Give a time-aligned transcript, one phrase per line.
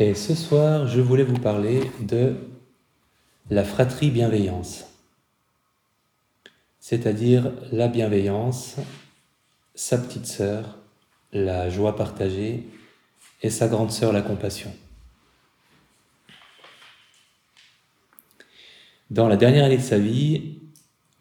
[0.00, 2.34] Et ce soir, je voulais vous parler de
[3.48, 4.86] la fratrie bienveillance,
[6.80, 8.74] c'est-à-dire la bienveillance,
[9.76, 10.78] sa petite sœur,
[11.32, 12.68] la joie partagée,
[13.42, 14.74] et sa grande sœur, la compassion.
[19.10, 20.58] Dans la dernière année de sa vie,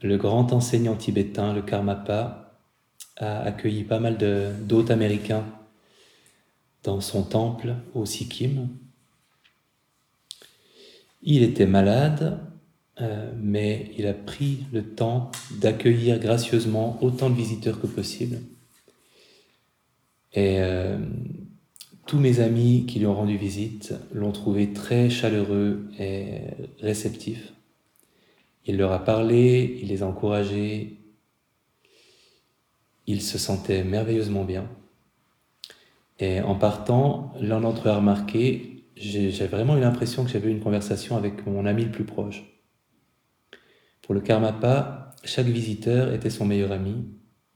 [0.01, 2.57] le grand enseignant tibétain, le Karmapa,
[3.17, 4.17] a accueilli pas mal
[4.65, 5.45] d'hôtes américains
[6.83, 8.69] dans son temple au Sikkim.
[11.21, 12.39] Il était malade,
[13.01, 18.41] euh, mais il a pris le temps d'accueillir gracieusement autant de visiteurs que possible.
[20.33, 20.97] Et euh,
[22.05, 26.41] tous mes amis qui lui ont rendu visite l'ont trouvé très chaleureux et
[26.79, 27.53] réceptif.
[28.65, 30.97] Il leur a parlé, il les a encouragés,
[33.07, 34.69] il se sentait merveilleusement bien.
[36.23, 40.61] Et en partant, l'un d'entre eux a remarqué, j'ai vraiment eu l'impression que j'avais une
[40.61, 42.45] conversation avec mon ami le plus proche.
[44.01, 47.09] Pour le Karmapa, chaque visiteur était son meilleur ami,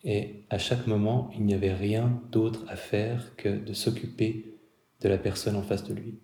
[0.03, 4.59] et à chaque moment, il n'y avait rien d'autre à faire que de s'occuper
[4.99, 6.19] de la personne en face de lui.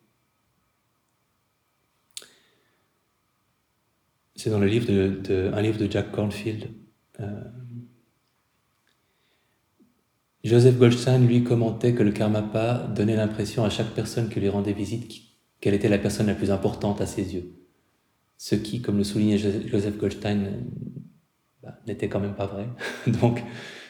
[4.35, 6.71] C'est dans le livre de, un livre de Jack Cornfield.
[7.21, 7.41] Euh,
[10.43, 14.73] Joseph Goldstein, lui, commentait que le Karmapa donnait l'impression à chaque personne qui lui rendait
[14.73, 15.09] visite
[15.61, 17.53] qu'elle était la personne la plus importante à ses yeux.
[18.37, 20.65] Ce qui, comme le soulignait Joseph Goldstein,
[21.61, 22.67] bah, n'était quand même pas vrai.
[23.21, 23.41] Donc,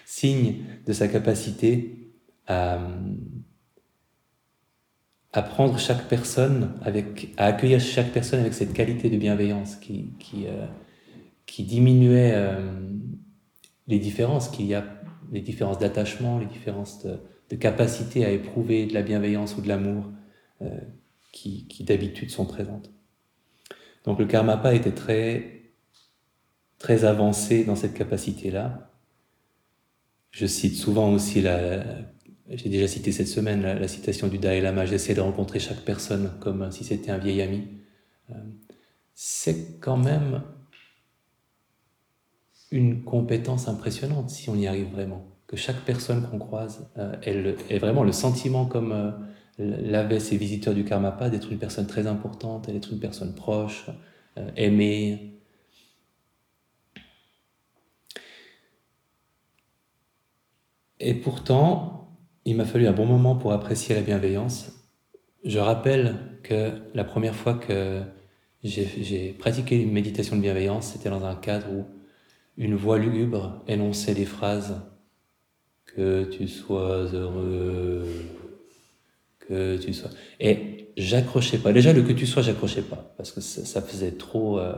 [0.06, 2.14] signe de sa capacité
[2.46, 2.80] à,
[5.32, 6.76] prendre chaque personne
[7.38, 10.14] à accueillir chaque personne avec cette qualité de bienveillance qui,
[10.46, 10.68] euh,
[11.58, 12.80] diminuait euh,
[13.88, 14.86] les différences qu'il y a,
[15.34, 17.20] les différences d'attachement, les différences de,
[17.60, 20.06] capacité à éprouver de la bienveillance ou de l'amour
[20.64, 20.80] euh,
[21.32, 22.90] qui, d'habitude sont présentes.
[24.06, 25.74] Donc le Karmapa était très,
[26.80, 28.90] très avancé dans cette capacité-là.
[30.32, 31.84] Je cite souvent aussi la,
[32.50, 36.32] j'ai déjà cité cette semaine la, citation du Dalai Lama, j'essaie de rencontrer chaque personne
[36.40, 37.68] comme si c'était un vieil ami.
[38.32, 38.34] Euh,
[39.14, 40.42] c'est quand même
[42.74, 45.28] une compétence impressionnante si on y arrive vraiment.
[45.46, 49.12] Que chaque personne qu'on croise, euh, elle ait vraiment le sentiment comme euh,
[49.60, 53.86] l'avaient ces visiteurs du Karmapa d'être une personne très importante, d'être une personne proche,
[54.56, 55.40] aimée.
[61.00, 64.72] Et pourtant, il m'a fallu un bon moment pour apprécier la bienveillance.
[65.46, 68.02] Je rappelle que la première fois que
[68.64, 71.86] j'ai pratiqué une méditation de bienveillance, c'était dans un cadre où
[72.58, 74.82] une voix lugubre énonçait des phrases
[75.86, 78.06] que tu sois heureux,
[79.40, 80.10] que tu sois.
[80.40, 81.74] Et j'accrochais pas.
[81.74, 84.74] Déjà, le que tu sois, j'accrochais pas parce que ça, faisait trop, euh,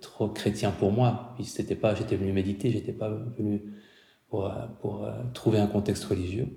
[0.00, 1.34] trop chrétien pour moi.
[1.42, 3.62] C'était pas, j'étais venu méditer, j'étais pas venu
[4.28, 6.48] pour, pour euh, trouver un contexte religieux.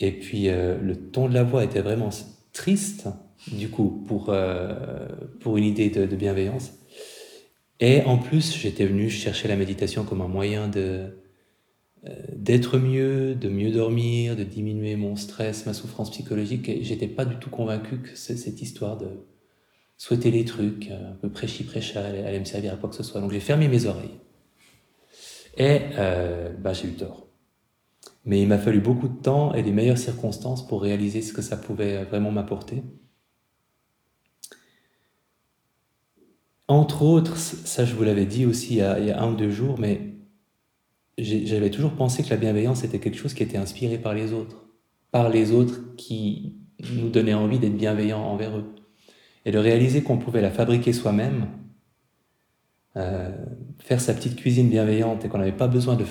[0.00, 2.08] Et puis euh, le ton de la voix était vraiment
[2.52, 3.08] triste,
[3.52, 5.06] du coup, pour, euh,
[5.40, 6.72] pour une idée de, bienveillance.
[7.80, 11.16] Et en plus, j'étais venu chercher la méditation comme un moyen de
[12.06, 16.68] euh, d'être mieux, de mieux dormir, de diminuer mon stress, ma souffrance psychologique.
[16.68, 19.08] Et j'étais pas du tout convaincu que cette histoire de
[19.96, 23.20] souhaiter les trucs, un peu prêchi prêcha, allait me servir à quoi que ce soit.
[23.20, 24.18] Donc j'ai fermé mes oreilles.
[25.58, 25.80] Et
[26.58, 27.26] bah, j'ai eu tort.
[28.24, 31.42] Mais il m'a fallu beaucoup de temps et les meilleures circonstances pour réaliser ce que
[31.42, 32.82] ça pouvait vraiment m'apporter.
[36.70, 39.80] Entre autres, ça je vous l'avais dit aussi il y, a, un ou deux jours,
[39.80, 40.12] mais
[41.18, 44.68] j'avais toujours pensé que la bienveillance était quelque chose qui était inspiré par les autres,
[45.10, 46.54] par les autres qui
[46.94, 48.72] nous donnaient envie d'être bienveillants envers eux.
[49.44, 51.48] Et de réaliser qu'on pouvait la fabriquer soi-même,
[52.94, 53.32] euh,
[53.80, 56.04] faire sa petite cuisine bienveillante et qu'on n'avait pas besoin de,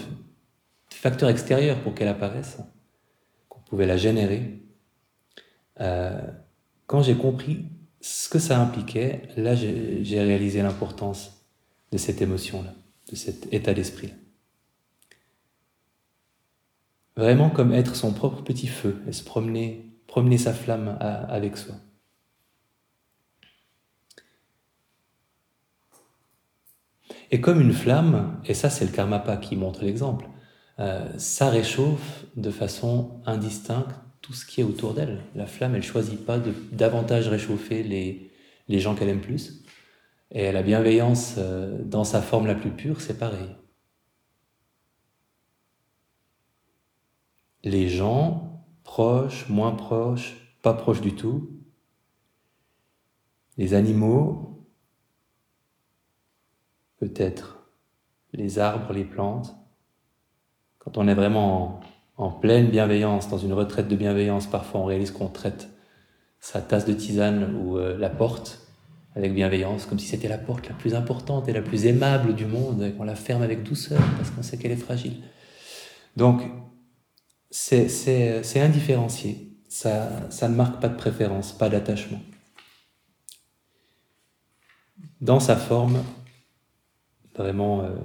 [0.90, 2.58] facteurs extérieurs pour qu'elle apparaisse,
[3.48, 4.62] qu'on pouvait la générer.
[5.80, 6.20] Euh,
[6.86, 7.66] quand j'ai compris
[8.02, 11.46] ce que ça impliquait, là j'ai réalisé l'importance
[11.92, 12.74] de cette émotion-là,
[13.12, 14.14] de cet état d'esprit-là.
[17.18, 21.76] Vraiment comme être son propre petit feu et se promener, promener sa flamme avec soi.
[27.32, 30.28] Et comme une flamme, et ça c'est le Karmapa qui montre l'exemple,
[30.80, 33.94] euh, ça réchauffe de façon indistincte
[34.30, 35.24] tout ce qui est autour d'elle.
[35.34, 39.64] La flamme, elle choisit pas de davantage réchauffer les, gens qu'elle aime plus.
[40.30, 43.50] Et la bienveillance, euh, dans sa forme la plus pure, c'est pareil.
[47.64, 51.50] Les gens, proches, moins proches, pas proche du tout.
[53.58, 54.70] Les animaux,
[56.98, 57.68] peut-être
[58.34, 59.56] les arbres, les plantes.
[60.78, 61.80] Quand on est vraiment
[62.20, 65.70] en, pleine bienveillance, dans une retraite de bienveillance, parfois on réalise qu'on traite
[66.40, 68.68] sa tasse de tisane ou euh, la porte
[69.16, 72.46] avec bienveillance, comme si c'était la porte la plus importante et la plus aimable du
[72.46, 75.24] monde, et qu'on la ferme avec douceur parce qu'on sait qu'elle est fragile.
[76.16, 76.42] Donc,
[77.50, 79.58] c'est indifférencié.
[79.68, 82.20] Ça, ça ne marque pas de préférence, pas d'attachement.
[85.22, 86.04] Dans sa forme
[87.36, 87.96] vraiment euh,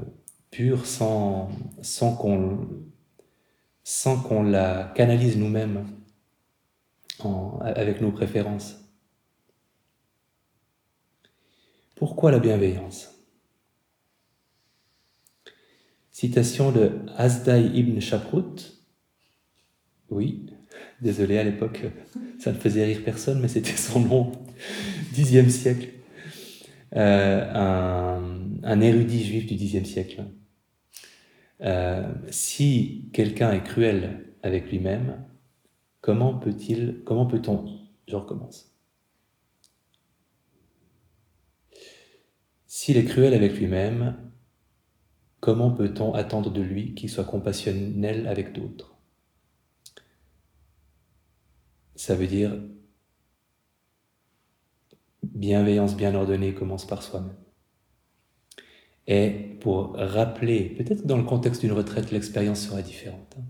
[0.51, 1.51] pure, sans,
[1.83, 2.67] sans qu'on
[3.85, 5.87] sans qu'on la canalise nous-mêmes
[7.61, 8.81] avec nos préférences.
[11.95, 13.15] Pourquoi la bienveillance?
[16.11, 18.79] Citation de Asdai ibn Shaprut.
[20.11, 20.47] Oui,
[21.01, 21.83] désolé, à l'époque,
[22.39, 24.33] ça ne faisait rire personne, mais c'était son nom,
[25.13, 25.89] Xe siècle.
[26.97, 28.23] Euh,
[28.63, 30.25] un, érudit juif du Xe siècle.
[31.61, 35.25] Euh, si quelqu'un est cruel avec lui-même,
[36.01, 37.79] comment peut-il, comment peut-on,
[38.09, 38.75] je recommence.
[42.67, 44.17] S'il est cruel avec lui-même,
[45.41, 48.97] comment peut-on attendre de lui qu'il soit compassionnel avec d'autres?
[51.97, 52.53] Ça veut dire
[55.23, 57.44] bienveillance bien ordonnée commence par soi-même.
[59.07, 59.31] Et
[59.61, 63.37] pour rappeler, peut-être dans le contexte d'une retraite, l'expérience sera différente.
[63.39, 63.43] Hein.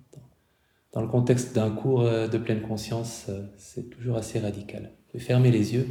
[0.94, 4.92] Dans le contexte d'un cours euh, de pleine conscience, euh, c'est toujours assez radical.
[5.10, 5.88] Pouvez fermer les yeux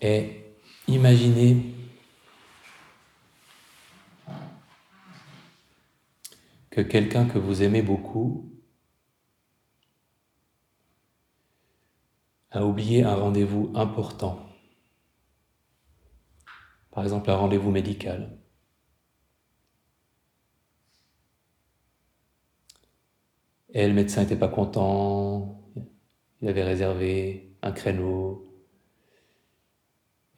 [0.00, 0.44] et
[0.86, 1.56] imaginer
[6.70, 8.48] que quelqu'un que vous aimez beaucoup
[12.52, 14.45] a oublié un rendez-vous important.
[16.96, 18.38] Par exemple, un rendez-vous médical.
[23.68, 25.62] Et le médecin n'était pas content,
[26.40, 28.50] il avait réservé un créneau.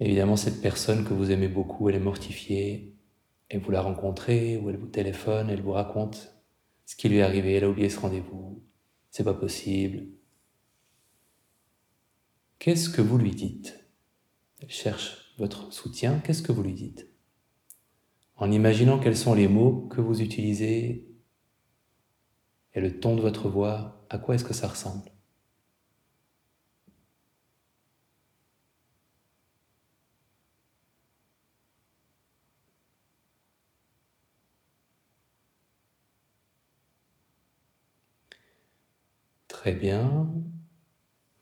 [0.00, 2.92] Évidemment, cette personne que vous aimez beaucoup, elle est mortifiée,
[3.50, 6.34] et vous la rencontrez, ou elle vous téléphone, elle vous raconte
[6.86, 8.64] ce qui lui est arrivé, elle a oublié ce rendez-vous,
[9.10, 10.08] c'est pas possible.
[12.58, 13.78] Qu'est-ce que vous lui dites?
[14.60, 17.08] Elle cherche votre soutien, qu'est-ce que vous lui dites?
[18.36, 21.08] En imaginant quels sont les mots que vous utilisez
[22.74, 25.10] et le ton de votre voix, à quoi est-ce que ça ressemble?
[39.48, 40.32] Très bien.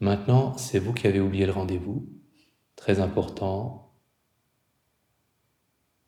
[0.01, 2.09] Maintenant, c'est vous qui avez oublié le rendez-vous.
[2.77, 3.86] Très important.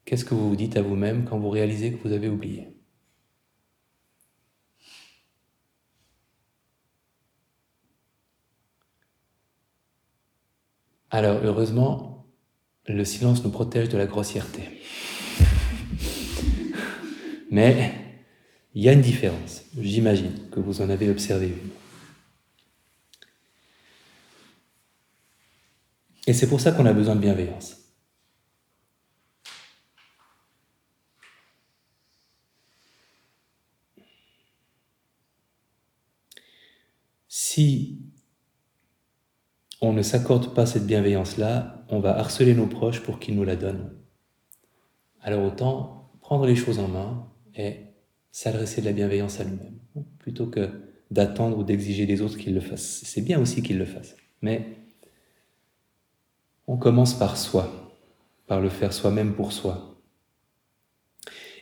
[0.08, 2.68] Qu'est-ce que vous vous dites à vous-même quand vous réalisez que vous avez oublié?
[11.10, 12.26] Alors, heureusement,
[12.86, 14.80] le silence nous protège de la grossièreté.
[17.50, 17.92] Mais
[18.74, 21.70] il y a une différence, j'imagine que vous en avez observé une.
[26.26, 27.77] Et c'est pour ça qu'on a besoin de bienveillance.
[37.58, 37.98] Si
[39.80, 43.56] on ne s'accorde pas cette bienveillance-là, on va harceler nos proches pour qu'ils nous la
[43.56, 43.90] donnent.
[45.20, 47.78] Alors autant prendre les choses en main et
[48.30, 49.76] s'adresser de la bienveillance à lui-même,
[50.20, 50.70] plutôt que
[51.10, 53.02] d'attendre ou d'exiger des autres qu'ils le fassent.
[53.02, 54.64] C'est bien aussi qu'ils le fassent, mais
[56.68, 57.92] on commence par soi,
[58.46, 60.00] par le faire soi-même pour soi.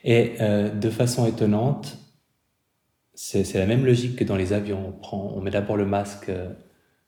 [0.04, 1.96] Et euh, de façon étonnante,
[3.16, 4.88] c'est la même logique que dans les avions.
[4.88, 6.50] On, prend, on met d'abord le masque euh,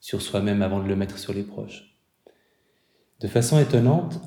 [0.00, 1.95] sur soi-même avant de le mettre sur les proches.
[3.21, 4.21] De façon étonnante,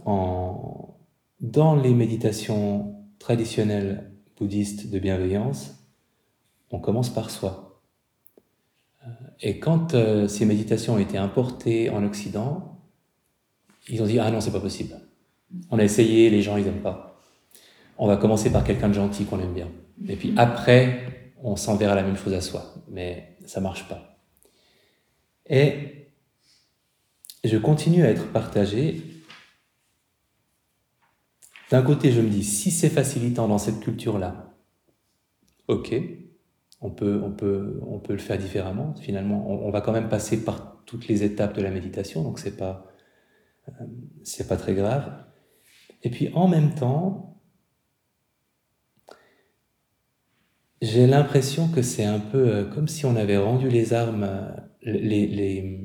[1.40, 5.76] dans les méditations traditionnelles bouddhistes de bienveillance,
[6.72, 7.82] on commence par soi.
[9.04, 9.10] Euh,
[9.40, 12.80] et quand euh, ces méditations ont été importées en Occident,
[13.90, 14.96] ils ont dit Ah non, c'est pas possible.
[15.70, 17.22] On a essayé, les gens, ils n'aiment pas.
[17.98, 19.70] On va commencer par quelqu'un de gentil qu'on aime bien.
[20.08, 22.74] Et puis après, on s'enverra la même chose à soi.
[22.90, 24.20] Mais ça marche pas.
[25.48, 26.08] Et
[27.44, 29.02] je continue à être partagé.
[31.70, 34.56] D'un côté, je me dis, si c'est facilitant dans cette culture-là,
[35.68, 35.96] ok,
[36.82, 38.96] on peut, on, peut, on peut le faire différemment.
[38.96, 42.58] Finalement, on, va quand même passer par toutes les étapes de la méditation, donc c'est
[42.58, 42.92] pas,
[43.70, 43.86] euh,
[44.24, 45.24] c'est pas très grave.
[46.04, 47.31] Et puis en même temps,
[50.82, 54.52] j'ai l'impression que c'est un peu euh, comme si on avait rendu les armes, euh,
[54.84, 55.80] les, les,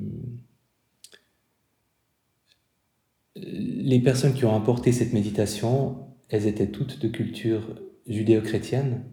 [3.37, 7.75] les personnes qui ont apporté cette méditation, elles étaient toutes de culture
[8.07, 9.05] judéo-chrétienne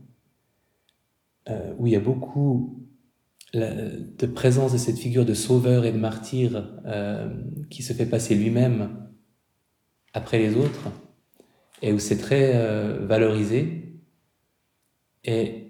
[1.50, 2.80] euh, où il y a beaucoup
[3.54, 7.30] de présence de cette figure de sauveur et de martyr euh,
[7.70, 9.08] qui se fait passer lui-même
[10.14, 10.90] après les autres,
[11.82, 14.00] et où c'est très euh, valorisé.
[15.24, 15.63] Et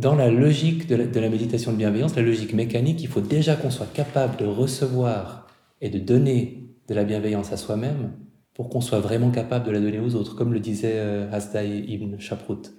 [0.00, 3.70] dans la logique de la, méditation de bienveillance, la logique mécanique, il faut déjà qu'on
[3.70, 5.46] soit capable de recevoir
[5.80, 8.12] et de donner de la bienveillance à soi-même
[8.54, 12.18] pour qu'on soit vraiment capable de la donner aux autres, comme le disait euh, ibn
[12.18, 12.72] Shaprut.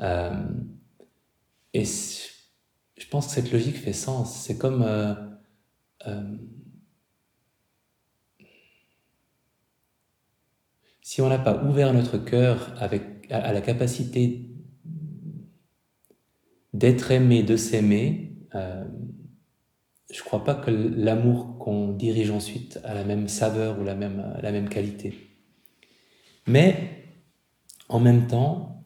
[0.00, 0.30] Euh,
[1.72, 4.34] et je pense que cette logique fait sens.
[4.36, 5.14] C'est comme euh,
[6.06, 6.36] euh,
[11.00, 14.51] si on n'a pas ouvert notre cœur avec, à, la capacité
[16.72, 18.84] d'être aimé, de s'aimer, euh,
[20.10, 23.94] je ne crois pas que l'amour qu'on dirige ensuite a la même saveur ou la
[23.94, 25.14] même, la même qualité.
[26.46, 27.06] Mais
[27.88, 28.84] en même temps,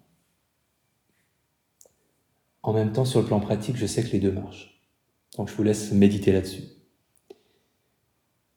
[2.62, 4.80] en même temps, sur le plan pratique, je sais que les deux marchent.
[5.36, 6.62] Donc je vous laisse méditer là-dessus.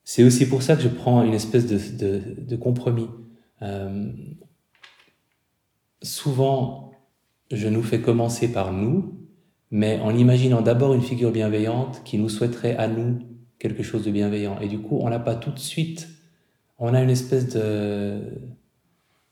[0.03, 3.07] C'est aussi pour ça que je prends une espèce de, compromis.
[3.61, 4.11] Euh,
[6.01, 6.91] souvent,
[7.51, 9.18] je nous fais commencer par nous,
[9.71, 13.19] mais en imaginant d'abord une figure bienveillante qui nous souhaiterait à nous
[13.59, 14.59] quelque chose de bienveillant.
[14.61, 16.07] Et du coup, on n'a pas tout de suite,
[16.79, 18.21] on a une espèce de,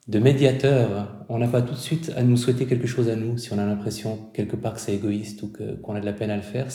[0.08, 1.25] de médiateur.
[1.29, 3.58] On n'a pas tout de suite à nous souhaiter quelque chose à nous si on
[3.58, 5.51] a l'impression quelque part que c'est égoïste ou
[5.82, 6.67] qu'on a de la peine à le faire.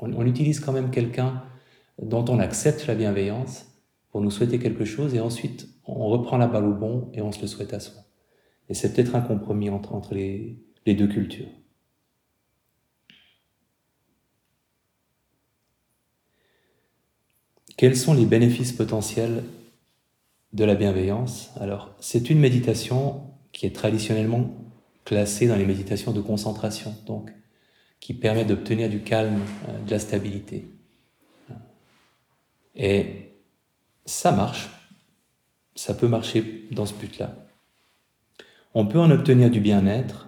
[0.00, 1.42] on, utilise quand même quelqu'un
[2.00, 3.66] dont on accepte la bienveillance
[4.10, 7.32] pour nous souhaiter quelque chose et ensuite on reprend la balle au bon et on
[7.32, 8.02] se le souhaite à soi.
[8.68, 11.48] Et c'est peut-être un compromis entre, entre les, les deux cultures.
[17.78, 19.44] Quels sont les bénéfices potentiels
[20.52, 21.50] de la bienveillance?
[21.60, 24.50] Alors, c'est une méditation qui est traditionnellement
[25.04, 27.32] classée dans les méditations de concentration, donc
[28.00, 30.68] qui permet d'obtenir du calme, euh, de la stabilité.
[32.74, 33.30] Et
[34.06, 34.70] ça marche,
[35.76, 37.46] ça peut marcher dans ce but-là.
[38.74, 40.26] On peut en obtenir du bien-être.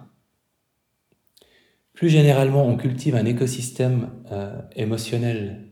[1.91, 5.67] Plus généralement, on cultive un écosystème euh, émotionnel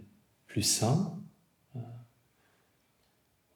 [0.45, 1.18] plus sain,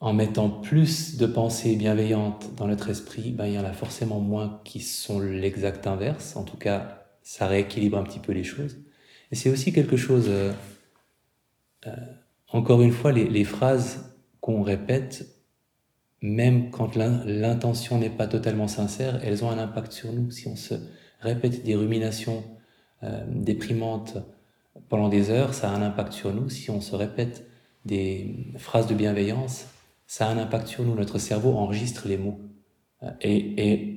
[0.03, 4.19] en mettant plus de pensées bienveillantes dans notre esprit, ben, il y en a forcément
[4.19, 6.35] moins qui sont l'exact inverse.
[6.35, 8.79] En tout cas, ça rééquilibre un petit peu les choses.
[9.31, 10.51] Et c'est aussi quelque chose, euh,
[11.87, 11.95] euh,
[12.49, 15.25] encore une fois, les, phrases qu'on répète,
[16.21, 20.31] même quand l'intention n'est pas totalement sincère, elles ont un impact sur nous.
[20.31, 20.73] Si on se
[21.21, 22.43] répète des ruminations
[23.03, 24.17] euh, déprimantes
[24.89, 26.49] pendant des heures, ça a un impact sur nous.
[26.49, 27.47] Si on se répète
[27.85, 29.67] des phrases de bienveillance,
[30.07, 30.95] ça a un impact sur nous.
[30.95, 32.39] Notre cerveau enregistre les mots.
[33.03, 33.89] Euh, et,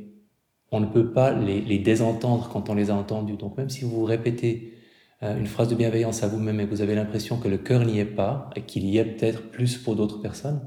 [0.72, 3.36] on ne peut pas les, désentendre quand on les a entendus.
[3.36, 4.74] Donc même si vous répétez
[5.22, 7.84] euh, une phrase de bienveillance à vous-même et que vous avez l'impression que le cœur
[7.84, 10.60] n'y est pas et qu'il y est peut-être plus pour d'autres personnes,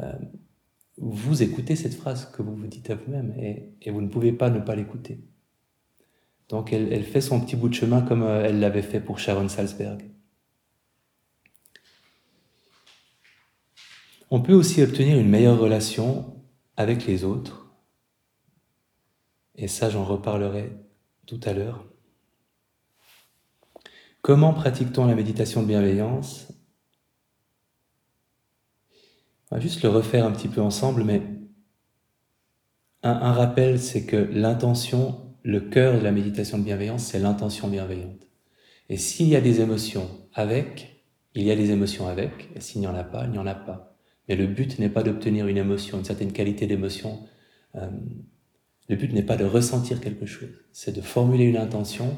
[0.00, 0.12] euh,
[0.98, 4.50] vous écoutez cette phrase que vous vous dites à vous-même et, vous ne pouvez pas
[4.50, 5.24] ne pas l'écouter.
[6.48, 9.48] Donc elle, elle, fait son petit bout de chemin comme elle l'avait fait pour Sharon
[9.48, 10.13] Salzberg.
[14.34, 16.42] On peut aussi obtenir une meilleure relation
[16.76, 17.72] avec les autres.
[19.54, 20.72] Et ça, j'en reparlerai
[21.24, 21.84] tout à l'heure.
[24.22, 26.48] Comment pratique-t-on la méditation de bienveillance?
[29.52, 31.22] On va juste le refaire un petit peu ensemble, mais
[33.04, 38.26] un, rappel, c'est que l'intention, le cœur de la méditation de bienveillance, c'est l'intention bienveillante.
[38.88, 42.80] Et s'il y a des émotions avec, il y a des émotions avec, et s'il
[42.80, 43.93] n'y en a pas, il n'y en a pas.
[44.28, 47.20] Mais le but n'est pas d'obtenir une émotion, une certaine qualité d'émotion.
[47.74, 47.88] Euh,
[48.88, 52.16] le but n'est pas de ressentir quelque chose, c'est de formuler une intention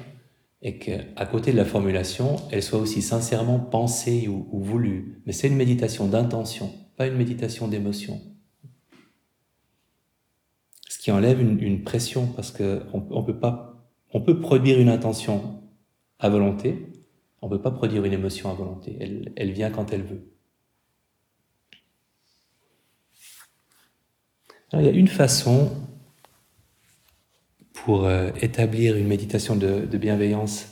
[0.63, 5.23] et qu'à côté de la formulation, elle soit aussi sincèrement pensée ou, voulue.
[5.27, 8.21] Mais c'est une méditation d'intention, pas une méditation d'émotion.
[10.89, 13.39] Ce qui enlève une, pression parce qu'on on peut
[14.25, 15.61] peut produire une intention
[16.19, 16.91] à volonté,
[17.43, 18.99] on peut pas produire une émotion à volonté.
[19.37, 20.36] Elle vient quand elle veut.
[24.73, 25.73] Il y a une façon
[27.73, 30.67] pour euh, établir une méditation de, bienveillance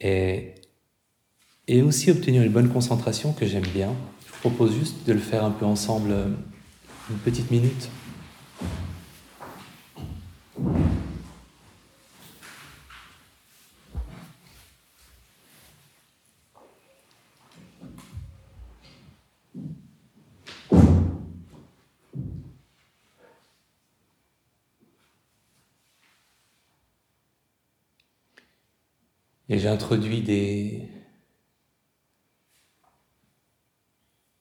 [0.00, 0.54] et,
[1.66, 3.94] et aussi obtenir une bonne concentration que j'aime bien,
[4.26, 6.28] je vous propose juste de le faire un peu ensemble euh,
[7.10, 7.90] une petite minute.
[29.48, 30.88] Et j'ai introduit des,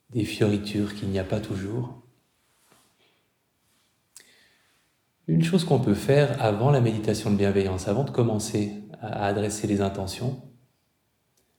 [0.09, 2.01] des fioritures qu'il n'y a pas toujours.
[5.27, 9.67] Une chose qu'on peut faire avant la méditation de bienveillance, avant de commencer à adresser
[9.67, 10.41] les intentions,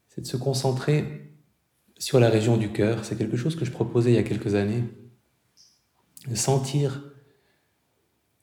[0.09, 1.35] c'est de se concentrer
[1.99, 3.05] sur la région du cœur.
[3.05, 4.85] C'est quelque chose que je proposais il y a quelques années.
[6.26, 7.12] De sentir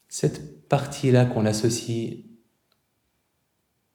[0.07, 2.24] cette partie-là qu'on associe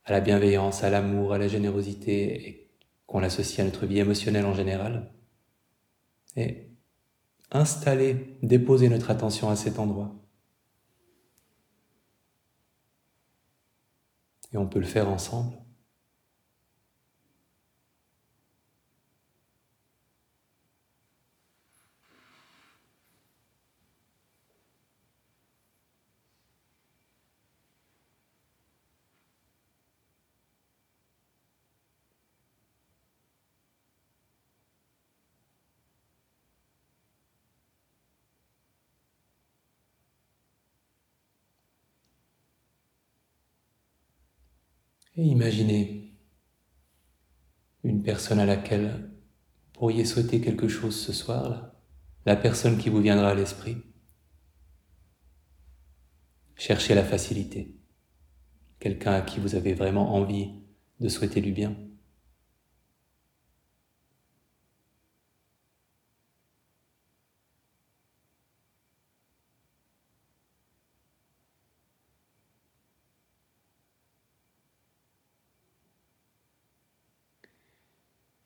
[0.05, 2.71] à la bienveillance, à l'amour, à la générosité, et
[3.07, 5.13] qu'on l'associe à notre vie émotionnelle en général.
[6.37, 6.69] Et
[7.51, 10.15] installer, déposer notre attention à cet endroit.
[14.53, 15.57] Et on peut le faire ensemble.
[45.23, 46.15] Imaginez
[47.85, 51.73] une personne à laquelle vous pourriez souhaiter quelque chose ce soir,
[52.25, 53.77] la personne qui vous viendra à l'esprit.
[56.57, 57.77] Cherchez la facilité,
[58.79, 60.53] quelqu'un à qui vous avez vraiment envie
[61.01, 61.77] de souhaiter du bien.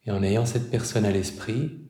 [0.06, 1.84] Et en ayant cette personne à l'esprit,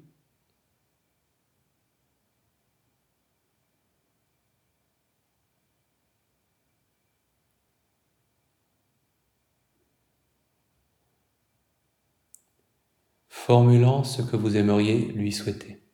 [13.28, 15.84] formulant ce que vous aimeriez lui souhaiter.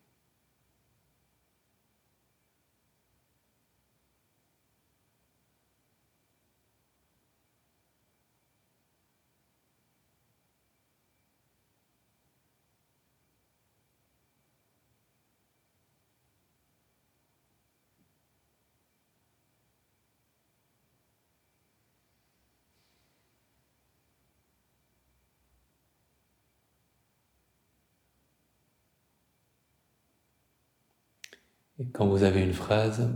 [31.80, 33.11] Et quand vous avez une phrase,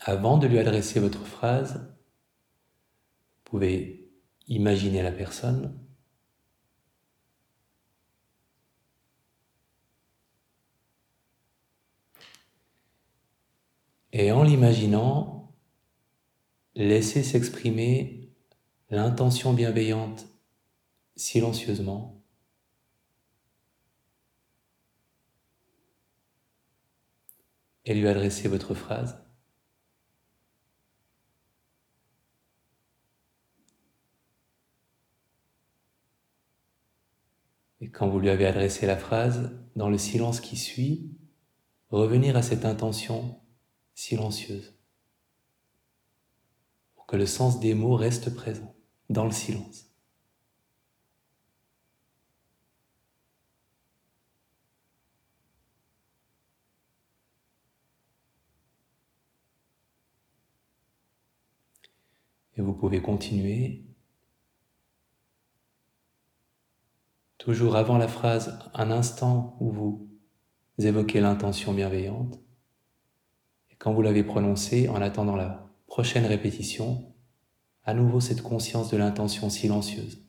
[0.00, 4.10] avant de lui adresser votre phrase, vous pouvez
[4.48, 5.78] imaginer la personne.
[14.12, 15.54] Et en l'imaginant,
[16.74, 18.30] laissez s'exprimer
[18.90, 20.26] l'intention bienveillante
[21.16, 22.21] silencieusement
[27.84, 29.22] et lui adresser votre phrase.
[37.80, 41.10] Et quand vous lui avez adressé la phrase, dans le silence qui suit,
[41.90, 43.40] revenir à cette intention
[43.94, 44.74] silencieuse
[46.94, 48.74] pour que le sens des mots reste présent
[49.10, 49.91] dans le silence.
[62.56, 63.84] Et vous pouvez continuer.
[67.38, 70.08] Toujours avant la phrase, un instant où vous
[70.78, 72.38] évoquez l'intention bienveillante.
[73.70, 77.12] Et quand vous l'avez prononcée, en attendant la prochaine répétition,
[77.84, 80.22] à nouveau cette conscience de l'intention silencieuse.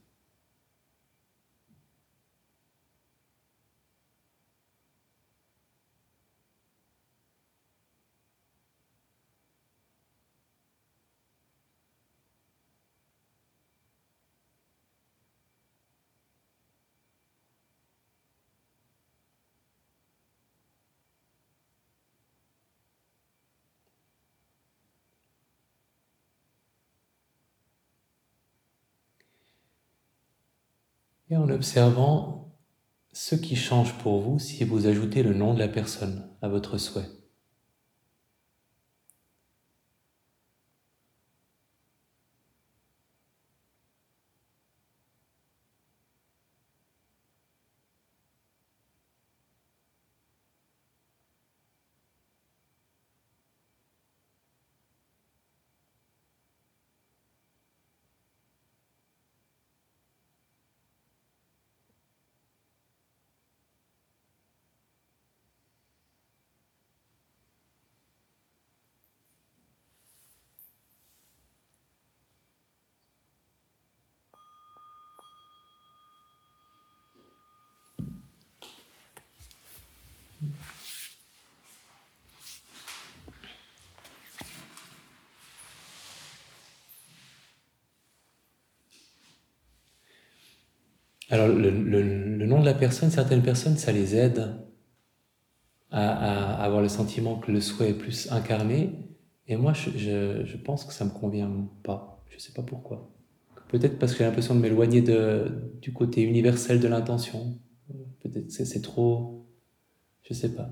[31.34, 32.54] Et en observant
[33.12, 36.78] ce qui change pour vous si vous ajoutez le nom de la personne à votre
[36.78, 37.10] souhait.
[91.34, 94.52] Alors, le, nom de la personne, certaines personnes, ça les aide
[95.90, 98.92] à, avoir le sentiment que le souhait est plus incarné.
[99.48, 101.50] Et moi, je, pense que ça me convient
[101.82, 102.24] pas.
[102.30, 103.10] Je sais pas pourquoi.
[103.70, 105.02] Peut-être parce que j'ai l'impression de m'éloigner
[105.82, 107.58] du côté universel de l'intention.
[108.22, 109.48] Peut-être que c'est trop.
[110.22, 110.70] Je sais pas.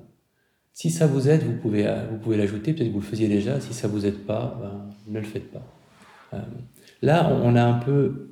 [0.74, 2.74] Si ça vous aide, vous pouvez, vous pouvez l'ajouter.
[2.74, 3.60] Peut-être que vous le faisiez déjà.
[3.62, 5.66] Si ça vous aide pas, ben, ne le faites pas.
[6.36, 6.42] Euh,
[7.02, 8.31] là, on a un peu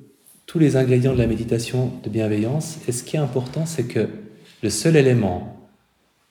[0.50, 2.80] tous les ingrédients de la méditation de bienveillance.
[2.88, 4.08] Et ce qui est important, c'est que
[4.64, 5.70] le seul élément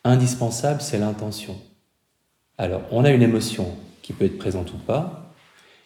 [0.04, 1.56] indispensable, c'est l'intention.
[2.58, 5.34] Alors, on a une émotion qui peut être présente ou pas,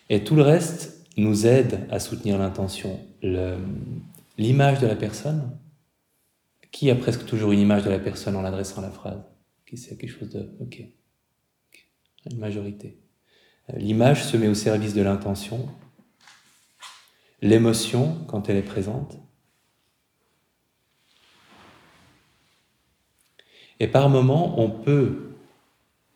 [0.09, 2.99] et tout le reste nous aide à soutenir l'intention.
[4.39, 5.51] L'image de la personne,
[6.71, 9.21] qui a presque toujours une image de la personne en l'adressant la phrase
[9.67, 10.81] Qui c'est quelque chose de ok,
[12.31, 12.97] une majorité.
[13.69, 15.69] Euh, l'image se met au service de l'intention
[17.43, 19.19] l'émotion quand elle est présente.
[23.81, 25.35] Et par moments, on peut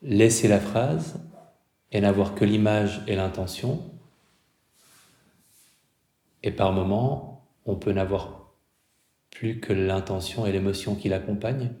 [0.00, 1.20] laisser la phrase
[1.92, 3.92] et n'avoir que l'image et l'intention.
[6.42, 8.54] Et par moments, on peut n'avoir
[9.30, 11.74] plus que l'intention et l'émotion qui l'accompagnent.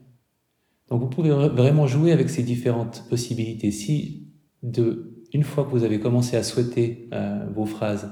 [0.90, 3.70] Donc vous pouvez vraiment jouer avec ces différentes possibilités.
[3.70, 4.28] Si,
[4.62, 8.10] de, une fois que vous avez commencé à souhaiter euh, vos phrases,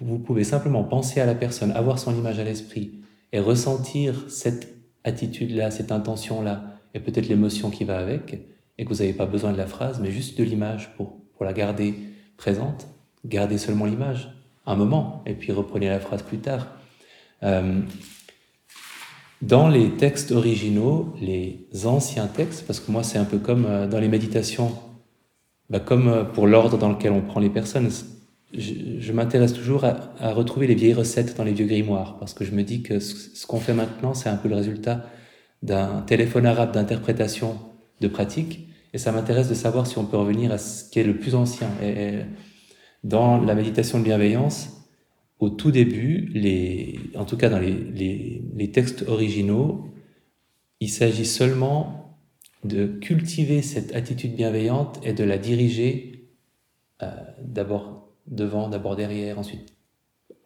[0.00, 2.92] vous, pouvez simplement penser à la personne, avoir son image à l'esprit
[3.32, 8.38] et ressentir cette attitude-là, cette intention-là, et peut-être l'émotion qui va avec,
[8.78, 11.44] et que vous n'avez pas besoin de la phrase, mais juste de l'image pour, pour
[11.44, 11.94] la garder
[12.36, 12.86] présente.
[13.24, 14.30] Gardez seulement l'image,
[14.66, 16.68] un moment, et puis reprenez la phrase plus tard.
[17.42, 17.80] Euh,
[19.40, 23.88] dans les textes originaux, les anciens textes, parce que moi c'est un peu comme euh,
[23.88, 24.72] dans les méditations,
[25.68, 27.90] bah comme euh, pour l'ordre dans lequel on prend les personnes,
[28.54, 32.52] je, m'intéresse toujours à, retrouver les vieilles recettes dans les vieux grimoires, parce que je
[32.52, 35.06] me dis que ce, qu'on fait maintenant, c'est un peu le résultat
[35.62, 37.58] d'un téléphone arabe d'interprétation
[38.00, 41.04] de pratique, et ça m'intéresse de savoir si on peut revenir à ce qui est
[41.04, 41.68] le plus ancien.
[41.82, 42.20] Et,
[43.04, 44.68] dans la méditation de bienveillance,
[45.40, 49.86] au tout début, en tout cas dans les, les textes originaux,
[50.78, 52.02] il s'agit seulement
[52.64, 56.28] de cultiver cette attitude bienveillante et de la diriger
[57.02, 57.10] euh,
[57.42, 59.74] d'abord devant, d'abord derrière, ensuite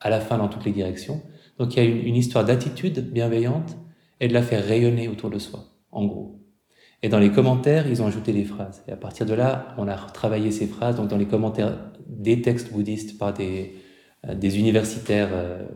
[0.01, 1.23] à la fin dans toutes les directions.
[1.59, 3.77] Donc il y a une, histoire d'attitude bienveillante
[4.21, 6.43] et de la faire rayonner autour de soi, en gros.
[7.03, 8.83] Et dans les commentaires, ils ont ajouté des phrases.
[8.89, 10.97] Et à partir de là, on a retravaillé ces phrases.
[10.97, 11.77] Donc dans les commentaires
[12.09, 13.75] des textes bouddhistes par des,
[14.27, 15.67] euh, des universitaires euh,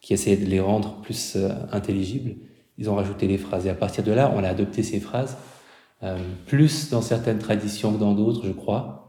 [0.00, 2.36] qui essayaient de les rendre plus euh, intelligibles,
[2.78, 3.66] ils ont rajouté des phrases.
[3.66, 5.36] Et à partir de là, on a adopté ces phrases,
[6.46, 9.05] plus dans certaines traditions que dans d'autres, je crois.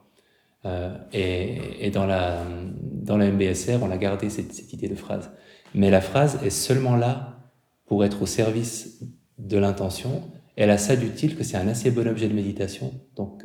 [0.67, 2.43] Euh, et, dans, la,
[2.81, 5.31] dans la MBSR, on a gardé cette, idée de phrase.
[5.73, 7.39] Mais la phrase est seulement là
[7.85, 9.01] pour être au service
[9.37, 10.23] de l'intention.
[10.55, 12.93] Elle a ça d'utile que c'est un assez bon objet de méditation.
[13.15, 13.43] Donc,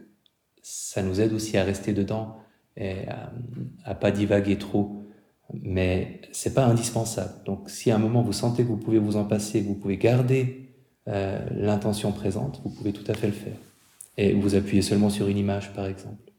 [0.62, 2.36] ça nous aide aussi à rester dedans
[2.76, 3.32] et à,
[3.84, 5.04] à pas divaguer trop.
[5.52, 7.44] Mais c'est pas indispensable.
[7.44, 9.74] Donc, si à un moment vous sentez que vous pouvez vous en passer, que vous
[9.74, 10.62] pouvez garder
[11.08, 13.56] euh, l'intention présente, vous pouvez tout à fait le faire.
[14.16, 16.31] Et vous appuyez seulement sur une image, par exemple.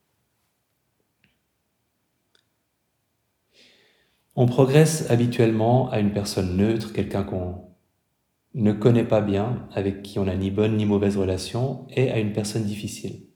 [4.35, 7.65] On progresse habituellement à une personne neutre, quelqu'un qu'on
[8.55, 12.19] ne connaît pas bien, avec qui on n'a ni bonne ni mauvaise relation, et à
[12.19, 13.27] une personne difficile.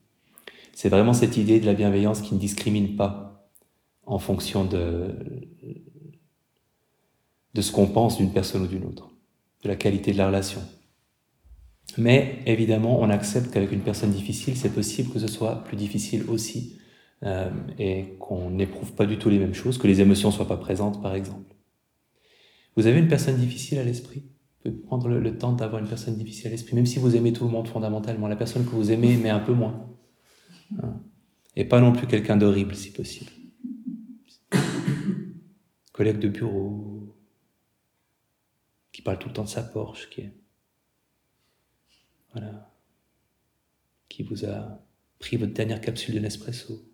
[0.73, 3.49] C'est vraiment cette idée de la bienveillance qui ne discrimine pas
[4.05, 5.15] en fonction de,
[7.53, 9.11] de ce qu'on pense d'une personne ou d'une autre,
[9.63, 10.61] de la qualité de la relation.
[11.97, 16.25] Mais évidemment, on accepte qu'avec une personne difficile, c'est possible que ce soit plus difficile
[16.27, 16.77] aussi
[17.23, 17.49] euh,
[17.79, 21.01] et qu'on n'éprouve pas du tout les mêmes choses, que les émotions soient pas présentes,
[21.01, 21.55] par exemple.
[22.75, 24.19] Vous avez une personne difficile à l'esprit?
[24.19, 27.33] Vous pouvez prendre le, temps d'avoir une personne difficile à l'esprit, même si vous aimez
[27.33, 28.27] tout le monde fondamentalement.
[28.27, 29.89] La personne que vous aimez, mais un peu moins.
[30.83, 31.01] Hein.
[31.55, 33.31] Et pas non plus quelqu'un d'horrible, si possible.
[35.91, 37.15] Collègue de bureau,
[38.91, 40.33] qui parle tout le temps de sa Porsche, qui est.
[42.33, 42.71] Voilà.
[44.07, 44.83] Qui vous a
[45.17, 46.86] pris votre dernière capsule de Nespresso.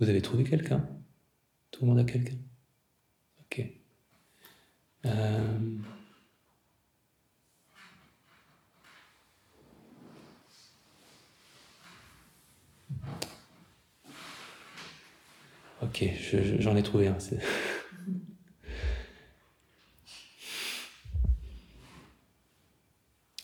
[0.00, 0.88] Vous avez trouvé quelqu'un?
[1.70, 2.38] Tout le monde a quelqu'un?
[3.42, 3.62] Ok.
[5.04, 5.58] Euh,
[15.82, 16.04] ok,
[16.60, 17.18] j'en ai trouvé un.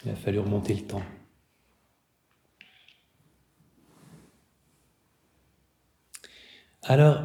[0.05, 1.03] Il a fallu remonter le temps.
[6.89, 7.21] Alors,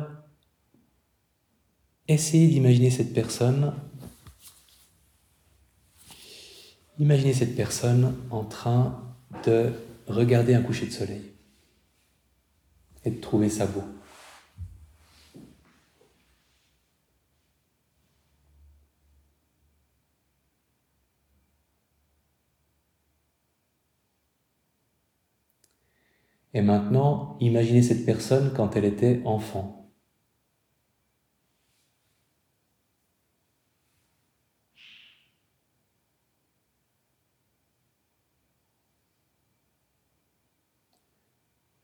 [2.08, 3.76] essayez d'imaginer cette personne.
[6.98, 9.72] Imaginez cette personne en train de
[10.08, 11.32] regarder un coucher de soleil
[13.06, 13.84] et de trouver ça beau.
[26.62, 29.92] Et maintenant, imaginez cette personne quand elle était enfant.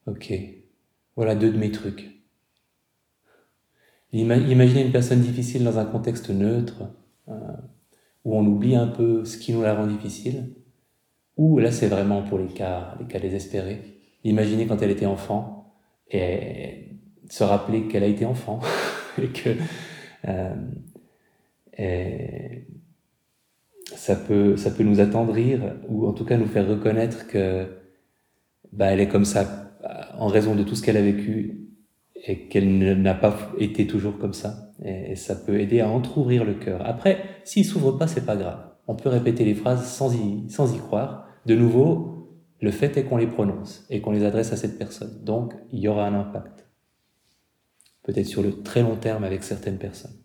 [0.05, 0.31] Ok,
[1.15, 2.23] voilà deux de mes trucs.
[4.11, 6.83] Imaginez une personne difficile dans un contexte neutre,
[7.29, 7.33] euh,
[8.25, 10.53] où on oublie un peu ce qui nous la rend difficile,
[11.35, 13.96] ou là c'est vraiment pour les cas, les cas désespérés
[14.27, 15.73] imaginer quand elle était enfant
[16.09, 16.89] et
[17.29, 18.59] se rappeler qu'elle a été enfant
[19.21, 19.49] et que
[20.27, 20.55] euh,
[23.95, 27.67] ça peut ça peut nous attendrir ou en tout cas nous faire reconnaître que
[28.73, 29.73] bah, elle est comme ça
[30.17, 31.67] en raison de tout ce qu'elle a vécu
[32.25, 36.53] et qu'elle n'a pas été toujours comme ça et, ça peut aider à entrouvrir le
[36.53, 36.81] cœur.
[36.85, 38.59] Après, s'il s'ouvre pas, c'est pas grave.
[38.87, 41.27] On peut répéter les phrases sans y, sans y croire.
[41.45, 42.16] De nouveau,
[42.59, 45.23] le fait est qu'on les prononce et qu'on les adresse à cette personne.
[45.23, 46.65] Donc, il y aura un impact.
[48.03, 50.15] Peut-être sur le très long terme avec certaines personnes.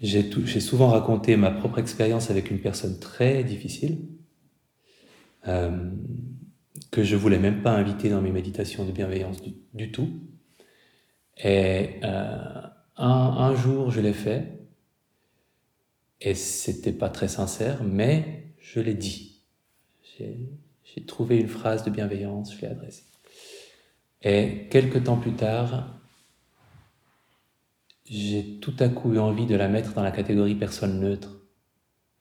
[0.00, 3.98] J'ai souvent raconté ma propre expérience avec une personne très difficile,
[5.46, 5.90] euh,
[6.90, 9.40] que je voulais même pas inviter dans mes méditations de bienveillance
[9.72, 10.08] du, tout.
[11.44, 12.62] Et euh,
[12.96, 14.61] un jour, je l'ai fait,
[16.24, 19.40] et c'était pas très sincère, mais je l'ai dit.
[20.18, 23.02] J'ai trouvé une phrase de bienveillance, je l'ai adressée.
[24.22, 25.98] Et quelques temps plus tard,
[28.08, 31.40] j'ai tout à coup eu envie de la mettre dans la catégorie personne neutre.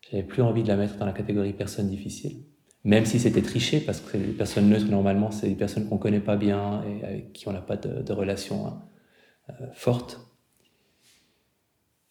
[0.10, 2.44] J'avais plus envie de la mettre dans la catégorie personne difficile.
[2.84, 6.20] Même si c'était triché, parce que les personnes neutres, normalement, c'est des personnes qu'on connaît
[6.20, 8.84] pas bien et avec qui on n'a pas de, relation hein,
[9.50, 10.20] euh, forte.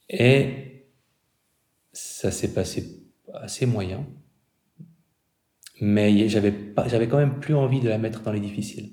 [0.08, 0.79] Et
[1.92, 3.02] ça s'est passé
[3.34, 4.06] assez moyen.
[5.80, 8.92] Mais j'avais pas, j'avais quand même plus envie de la mettre dans les difficiles.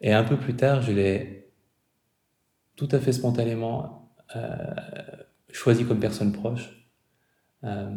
[0.00, 1.52] Et un peu plus tard, je l'ai
[2.76, 4.74] tout à fait spontanément euh,
[5.50, 6.88] choisi comme personne proche.
[7.62, 7.90] Euh,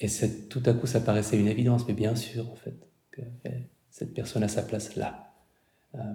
[0.00, 0.08] et
[0.48, 3.20] tout à coup, ça paraissait une évidence, mais bien sûr, en fait, que
[3.90, 5.34] cette personne a sa place là.
[5.94, 6.14] Euh,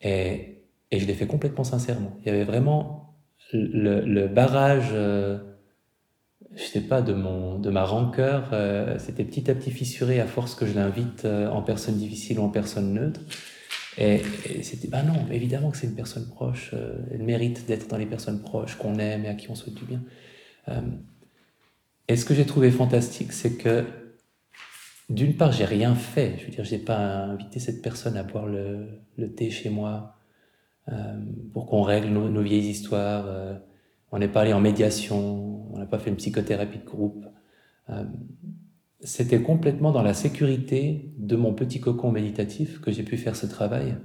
[0.00, 0.60] et,
[0.92, 2.16] je l'ai fait complètement sincèrement.
[2.20, 3.16] Il y avait vraiment
[3.52, 4.94] le barrage
[6.56, 10.26] je sais pas, de, mon, de ma rancœur, euh, c'était petit à petit fissuré à
[10.26, 13.20] force que je l'invite euh, en personne difficile ou en personne neutre.
[13.98, 14.20] Et,
[14.62, 18.06] c'était, bah non, évidemment que c'est une personne proche, euh, elle mérite d'être dans les
[18.06, 20.02] personnes proches qu'on aime et à qui on souhaite du bien.
[22.08, 23.84] et ce que j'ai trouvé fantastique, c'est que
[25.10, 26.36] d'une part, j'ai rien fait.
[26.38, 28.88] Je veux dire, j'ai pas invité cette personne à boire le,
[29.36, 30.16] thé chez moi
[31.52, 33.26] pour qu'on règle nos vieilles histoires
[34.14, 37.26] on n'est pas allé en médiation, on n'a pas fait une psychothérapie de groupe.
[37.90, 38.04] Euh,
[39.00, 43.46] c'était complètement dans la sécurité de mon petit cocon méditatif que j'ai pu faire ce
[43.46, 43.96] travail.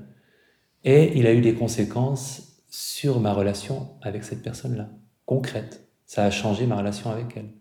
[0.84, 4.90] Et il a eu des conséquences sur ma relation avec cette personne-là,
[5.28, 5.88] concrète.
[6.08, 7.52] Ça a changé ma relation avec elle.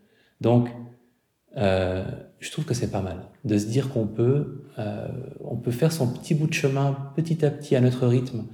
[0.41, 0.71] Donc,
[1.59, 2.03] euh,
[2.39, 5.07] je trouve que c'est pas mal de se dire qu'on peut, euh,
[5.45, 8.45] on peut faire son petit bout de chemin petit à petit à notre rythme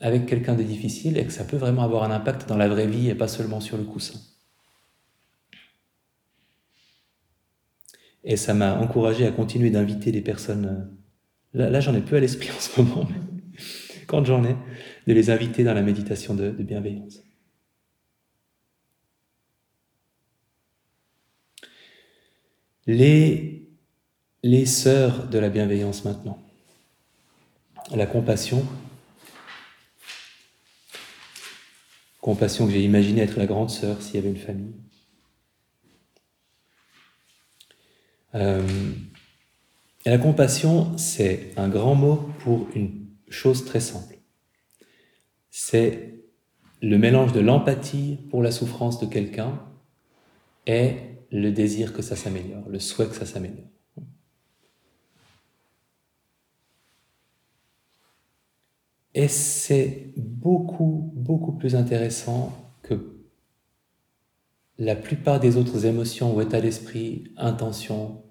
[0.00, 2.86] avec quelqu'un de difficile et que ça peut vraiment avoir un impact dans la vraie
[2.86, 4.18] vie et pas seulement sur le coussin.
[8.24, 10.96] Et ça m'a encouragé à continuer d'inviter des personnes.
[11.54, 13.16] Là, j'en ai peu à l'esprit en ce moment, mais
[14.06, 14.56] quand j'en ai,
[15.06, 17.22] de les inviter dans la méditation de bienveillance.
[22.88, 23.68] Les,
[24.42, 26.38] les sœurs de la bienveillance maintenant.
[27.94, 28.64] La compassion.
[32.28, 34.74] Compassion que j'ai imaginé être la grande sœur s'il y avait une famille.
[38.34, 38.60] Euh,
[40.04, 44.18] la compassion, c'est un grand mot pour une chose très simple.
[45.50, 46.16] C'est
[46.82, 49.62] le mélange de l'empathie pour la souffrance de quelqu'un
[50.66, 50.96] et
[51.32, 53.70] le désir que ça s'améliore, le souhait que ça s'améliore.
[59.14, 63.18] Et c'est beaucoup, beaucoup plus intéressant que
[64.78, 68.22] la plupart des autres émotions ou états d'esprit, intentions,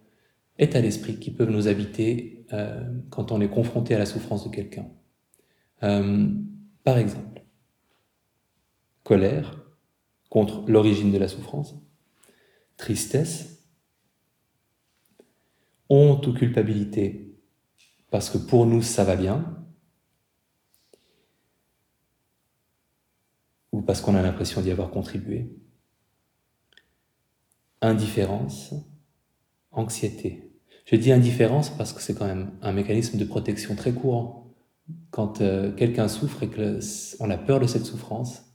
[0.60, 4.56] états d'esprit qui peuvent nous habiter euh, quand on est confronté à la souffrance de
[4.56, 4.88] quelqu'un.
[5.84, 6.28] Euh,
[6.84, 7.44] par exemple,
[9.04, 9.58] colère
[10.30, 11.76] contre l'origine de la souffrance,
[12.78, 13.66] tristesse,
[15.90, 17.36] honte ou culpabilité,
[18.10, 19.57] parce que pour nous ça va bien,
[23.78, 25.52] ou parce qu'on a l'impression d'y avoir contribué,
[27.80, 28.74] indifférence,
[29.72, 30.52] anxiété.
[30.86, 34.52] Je dis indifférence parce que c'est quand même un mécanisme de protection très courant.
[35.12, 38.46] Quand euh, quelqu'un souffre et qu'on a peur de cette souffrance,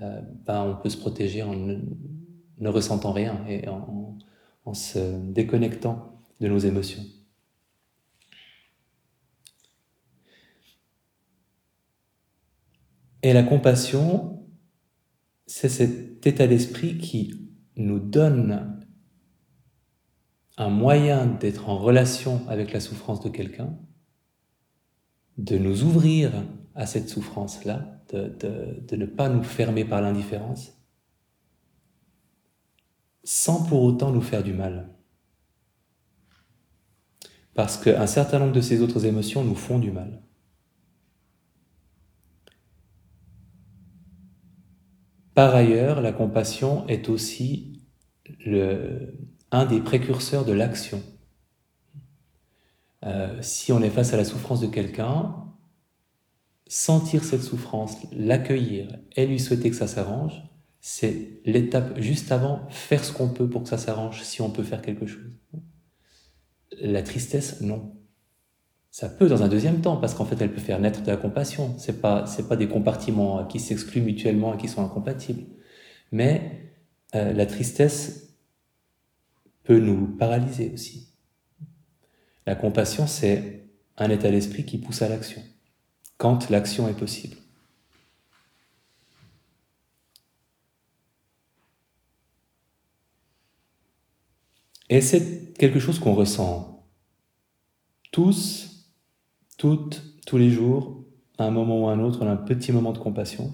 [0.00, 4.18] euh, ben on peut se protéger en ne ressentant rien et en,
[4.74, 4.98] se
[5.32, 7.04] déconnectant de nos émotions.
[13.22, 14.41] Et la compassion,
[15.54, 18.80] c'est cet état d'esprit qui nous donne
[20.56, 23.76] un moyen d'être en relation avec la souffrance de quelqu'un,
[25.36, 26.32] de nous ouvrir
[26.74, 30.72] à cette souffrance-là, de, ne pas nous fermer par l'indifférence,
[33.22, 34.88] sans pour autant nous faire du mal.
[37.52, 40.22] Parce qu'un certain nombre de ces autres émotions nous font du mal.
[45.34, 47.80] Par ailleurs, la compassion est aussi
[48.44, 49.14] le,
[49.50, 51.02] un des précurseurs de l'action.
[53.04, 55.34] Euh, si on est face à la souffrance de quelqu'un,
[56.66, 60.42] sentir cette souffrance, l'accueillir et lui souhaiter que ça s'arrange,
[60.80, 64.62] c'est l'étape juste avant, faire ce qu'on peut pour que ça s'arrange, si on peut
[64.62, 65.32] faire quelque chose.
[66.80, 67.94] La tristesse, non.
[68.92, 71.16] Ça peut dans un deuxième temps, parce qu'en fait, elle peut faire naître de la
[71.16, 71.74] compassion.
[71.78, 75.44] C'est pas, c'est pas des compartiments qui s'excluent mutuellement et qui sont incompatibles.
[76.12, 76.74] Mais
[77.14, 78.34] euh, la tristesse
[79.64, 81.08] peut nous paralyser aussi.
[82.46, 83.64] La compassion, c'est
[83.96, 85.42] un état d'esprit qui pousse à l'action,
[86.18, 87.38] quand l'action est possible.
[94.90, 96.86] Et c'est quelque chose qu'on ressent
[98.10, 98.71] tous,
[100.26, 101.04] tous les jours,
[101.38, 103.52] à un moment ou à un autre, un petit moment de compassion.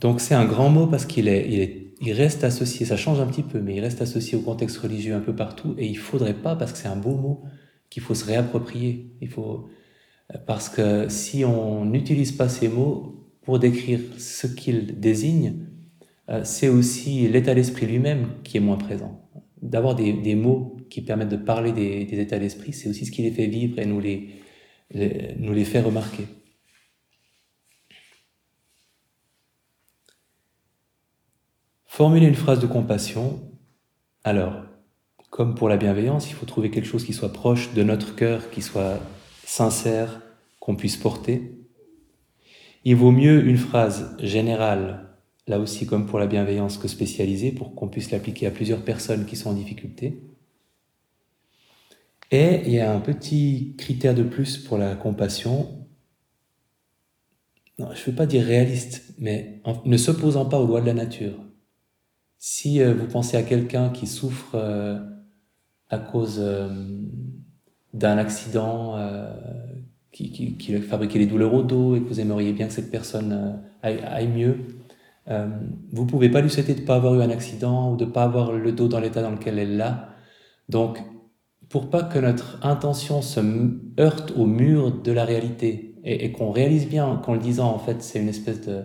[0.00, 3.20] Donc c'est un grand mot parce qu'il est, il est, il reste associé, ça change
[3.20, 5.96] un petit peu, mais il reste associé au contexte religieux un peu partout, et il
[5.98, 7.44] faudrait pas, parce que c'est un beau mot,
[7.90, 9.14] qu'il faut se réapproprier.
[9.20, 9.68] Il faut,
[10.46, 15.66] parce que si on n'utilise pas ces mots pour décrire ce qu'ils désignent,
[16.28, 19.22] euh, c'est aussi l'état d'esprit lui-même qui est moins présent
[19.60, 23.30] d'avoir des, mots qui permettent de parler des, états d'esprit, c'est aussi ce qui les
[23.30, 24.28] fait vivre et nous les,
[25.38, 26.26] nous les fait remarquer.
[31.86, 33.40] Formuler une phrase de compassion,
[34.22, 34.64] alors,
[35.30, 38.50] comme pour la bienveillance, il faut trouver quelque chose qui soit proche de notre cœur,
[38.50, 39.00] qui soit
[39.44, 40.20] sincère,
[40.60, 41.54] qu'on puisse porter.
[42.84, 45.08] Il vaut mieux une phrase générale
[45.46, 49.24] là aussi comme pour la bienveillance, que spécialisée pour qu'on puisse l'appliquer à plusieurs personnes
[49.24, 50.31] qui sont en difficulté.
[52.32, 55.86] Et il y a un petit critère de plus pour la compassion.
[57.78, 61.34] Je ne veux pas dire réaliste, mais ne s'opposant pas aux lois de la nature.
[62.38, 64.98] Si euh, vous pensez à quelqu'un qui souffre euh,
[65.90, 66.68] à cause euh,
[67.94, 68.96] d'un accident
[70.10, 72.90] qui, qui, qui, fabriquait des douleurs au dos et que vous aimeriez bien que cette
[72.90, 74.56] personne aille mieux,
[75.28, 75.48] Euh,
[75.92, 78.10] vous pouvez pas lui souhaiter de ne pas avoir eu un accident ou de ne
[78.10, 80.08] pas avoir le dos dans l'état dans lequel elle l'a.
[80.68, 80.98] Donc,
[81.72, 83.40] pour pas que notre intention se
[83.98, 88.02] heurte au mur de la réalité et, qu'on réalise bien qu'en le disant, en fait,
[88.02, 88.84] c'est une espèce de,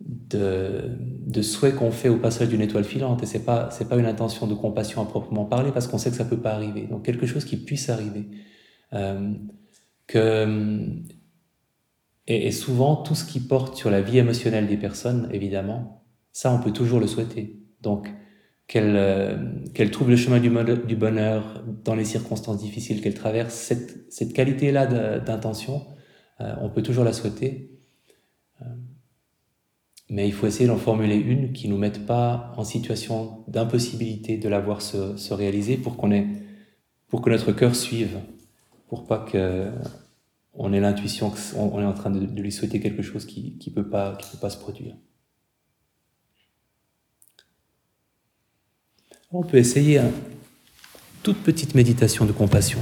[0.00, 4.46] de, souhait qu'on fait au passage d'une étoile filante et c'est pas pas une intention
[4.46, 6.82] de compassion à proprement parler parce qu'on sait que ça peut pas arriver.
[6.82, 8.26] Donc quelque chose qui puisse arriver.
[8.92, 9.32] Euh,
[10.06, 10.46] que
[12.26, 16.60] et, souvent, tout ce qui porte sur la vie émotionnelle des personnes, évidemment, ça, on
[16.60, 17.58] peut toujours le souhaiter.
[17.80, 18.10] Donc,
[18.68, 24.34] qu'elle euh, trouve le chemin du, bonheur dans les circonstances difficiles qu'elle traverse, cette, cette
[24.34, 25.86] qualité-là d'intention,
[26.40, 27.70] euh, on peut toujours la souhaiter.
[28.60, 28.66] Euh,
[30.10, 34.48] mais il faut essayer d'en formuler une qui nous mette pas en situation d'impossibilité de
[34.48, 36.26] la voir se, se réaliser pour, qu'on ait,
[37.08, 38.18] pour que notre cœur suive,
[38.88, 39.70] pour pas que
[40.60, 43.88] on ait l'intuition qu'on est en train de, lui souhaiter quelque chose qui ne peut,
[43.88, 44.96] pas, peut pas se produire.
[49.30, 50.10] On peut essayer une
[51.22, 52.78] toute petite méditation de compassion.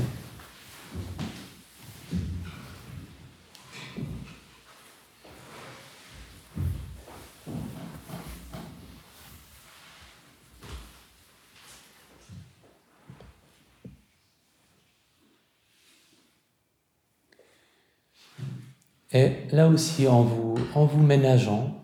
[19.13, 21.75] Et là aussi, en vous, en vous ménageant,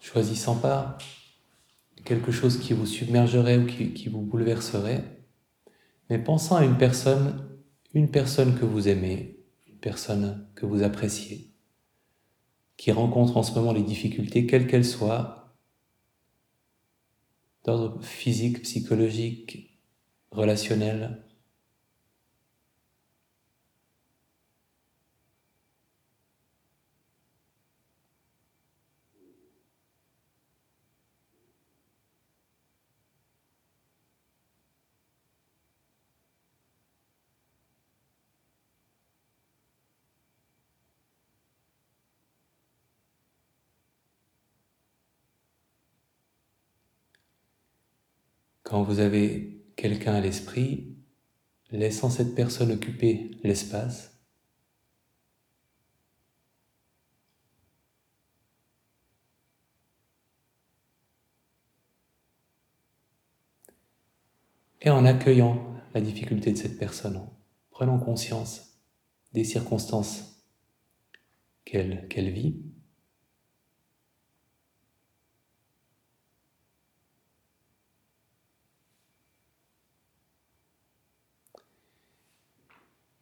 [0.00, 0.96] choisissant pas
[2.10, 5.04] quelque chose qui vous submergerait ou qui, vous bouleverserait,
[6.08, 7.48] mais pensant à une personne,
[7.94, 9.38] une personne que vous aimez,
[9.68, 11.52] une personne que vous appréciez,
[12.76, 15.54] qui rencontre en ce moment les difficultés, quelles qu'elles soient,
[17.64, 19.78] d'ordre physique, psychologique,
[20.32, 21.22] relationnel,
[48.70, 50.94] Quand vous avez quelqu'un à l'esprit,
[51.72, 54.16] laissant cette personne occuper l'espace,
[64.80, 67.36] et en accueillant la difficulté de cette personne, en
[67.70, 68.80] prenant conscience
[69.32, 70.46] des circonstances
[71.64, 72.62] qu'elle vit,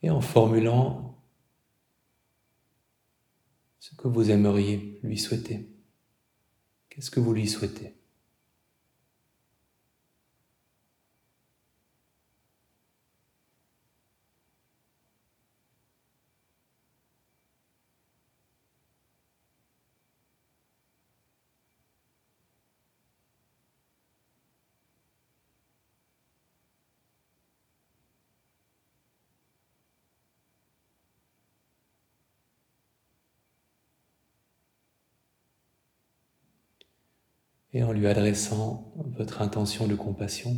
[0.03, 1.22] et en formulant
[3.78, 5.68] ce que vous aimeriez lui souhaiter.
[6.88, 7.97] Qu'est-ce que vous lui souhaitez?
[37.83, 40.57] En lui adressant votre intention de compassion.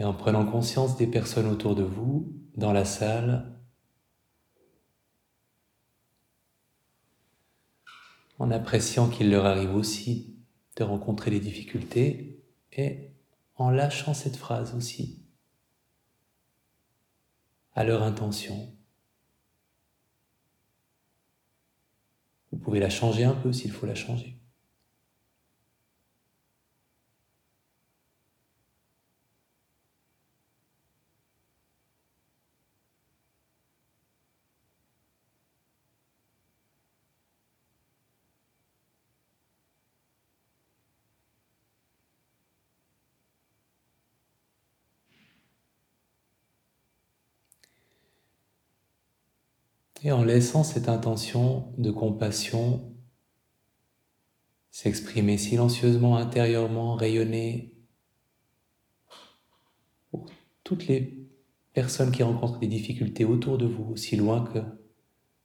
[0.00, 3.54] Et en prenant conscience des personnes autour de vous, dans la salle,
[8.38, 10.38] en appréciant qu'il leur arrive aussi
[10.76, 12.42] de rencontrer des difficultés
[12.72, 13.10] et
[13.56, 15.22] en lâchant cette phrase aussi
[17.74, 18.74] à leur intention.
[22.52, 24.39] Vous pouvez la changer un peu s'il faut la changer.
[50.02, 52.94] Et en laissant cette intention de compassion
[54.70, 57.74] s'exprimer silencieusement intérieurement, rayonner
[60.10, 60.26] pour
[60.64, 61.18] toutes les
[61.74, 64.60] personnes qui rencontrent des difficultés autour de vous, aussi loin que,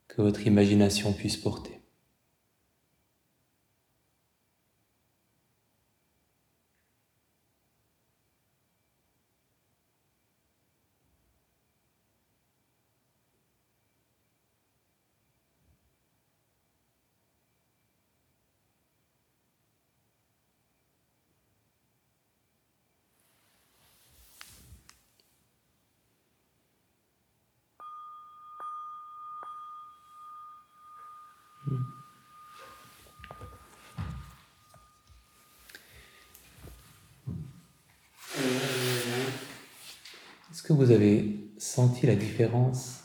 [0.08, 1.76] que votre imagination puisse porter.
[40.52, 41.50] Est-ce que vous avez
[42.06, 43.04] la différence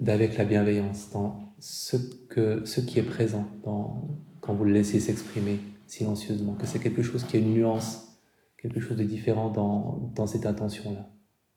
[0.00, 1.96] d'avec la bienveillance dans ce,
[2.28, 4.08] que, ce qui est présent dans,
[4.40, 8.18] quand vous le laissez s'exprimer silencieusement, que c'est quelque chose qui a une nuance,
[8.56, 11.10] quelque chose de différent dans, dans cette intention-là.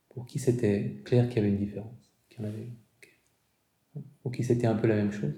[0.10, 2.70] Pour qui c'était clair qu'il y avait une différence qu'il en avait
[4.22, 5.34] Pour qui c'était un peu la même chose.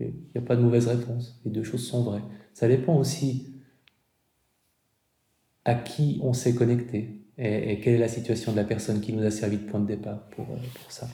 [0.00, 2.22] Il n'y a pas de mauvaise réponse, les deux choses sont vraies.
[2.52, 3.54] Ça dépend aussi
[5.64, 9.24] à qui on s'est connecté, et, quelle est la situation de la personne qui nous
[9.24, 11.08] a servi de point de départ pour, euh, ça?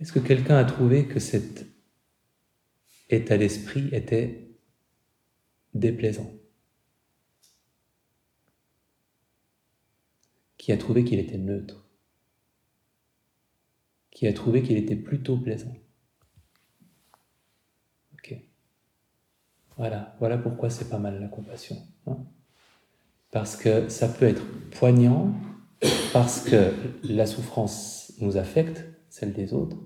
[0.00, 1.66] Est-ce que quelqu'un a trouvé que cet
[3.08, 4.50] état d'esprit était
[5.74, 6.30] déplaisant?
[10.66, 11.86] Qui a trouvé qu'il était neutre,
[14.10, 15.76] qui a trouvé qu'il était plutôt plaisant.
[18.14, 18.34] Ok.
[19.76, 21.76] Voilà, voilà pourquoi c'est pas mal la compassion.
[22.08, 22.18] Hein.
[23.30, 24.42] parce que ça peut être
[24.72, 25.36] poignant,
[26.12, 29.76] parce que la souffrance nous affecte, celle des autres,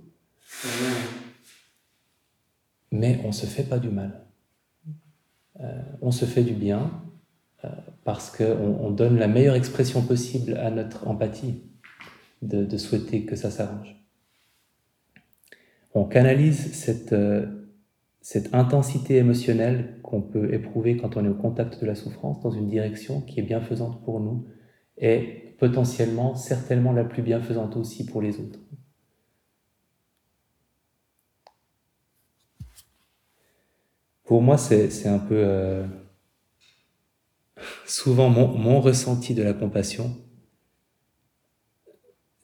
[2.91, 4.25] mais on ne se fait pas du mal.
[5.61, 6.91] Euh, on se fait du bien,
[8.05, 11.63] parce qu'on on donne la meilleure expression possible à notre empathie
[12.43, 13.97] de, souhaiter que ça s'arrange.
[15.95, 17.47] On canalise cette, euh,
[18.23, 22.51] cette intensité émotionnelle qu'on peut éprouver quand on est au contact de la souffrance dans
[22.51, 24.47] une direction qui est bienfaisante pour nous
[24.97, 28.61] et potentiellement, certainement la plus bienfaisante aussi pour les autres.
[34.25, 35.35] Pour moi, c'est un peu...
[35.37, 35.87] Euh,
[37.87, 40.17] souvent mon, ressenti de la compassion,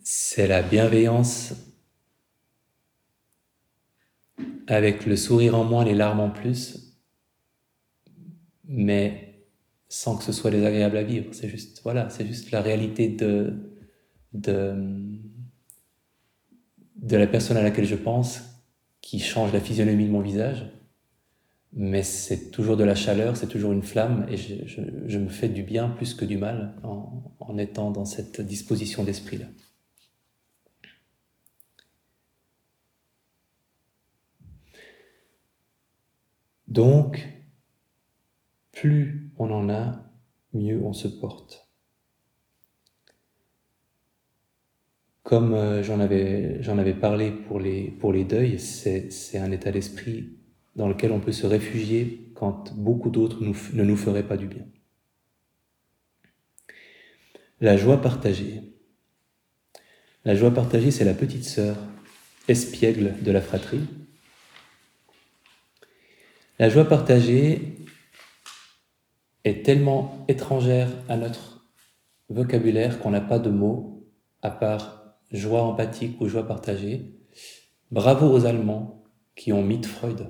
[0.03, 1.55] c'est la bienveillance
[4.67, 6.99] avec le sourire en moins, les larmes en plus,
[8.64, 9.45] mais
[9.89, 11.27] sans que ce soit désagréable à vivre.
[11.33, 13.55] C'est juste, voilà, c'est juste la réalité de,
[14.33, 14.75] de,
[16.97, 18.43] de la personne à laquelle je pense
[19.01, 20.67] qui change la physionomie de mon visage
[21.77, 25.62] mais c'est toujours de la chaleur, c'est toujours une flamme, et je, me fais du
[25.62, 29.47] bien plus que du mal en, étant dans cette disposition d'esprit-là.
[36.66, 37.29] Donc,
[38.72, 40.03] plus on en a,
[40.55, 41.68] mieux on se porte.
[45.22, 49.72] Comme euh, j'en avais, j'en avais parlé pour les, pour les deuils, c'est un état
[49.72, 50.37] d'esprit
[50.77, 54.64] dans lequel on peut se réfugier quand beaucoup d'autres ne nous feraient pas du bien.
[57.61, 58.62] La joie partagée.
[60.24, 61.77] La joie partagée, c'est la petite sœur
[62.49, 63.87] espiègle de la fratrie.
[66.59, 67.77] La joie partagée
[69.45, 71.70] est tellement étrangère à notre
[72.29, 74.07] vocabulaire qu'on n'a pas de mots
[74.43, 77.14] à part joie empathique ou joie partagée.
[77.91, 79.05] Bravo aux Allemands
[79.35, 80.29] qui ont mis Freud.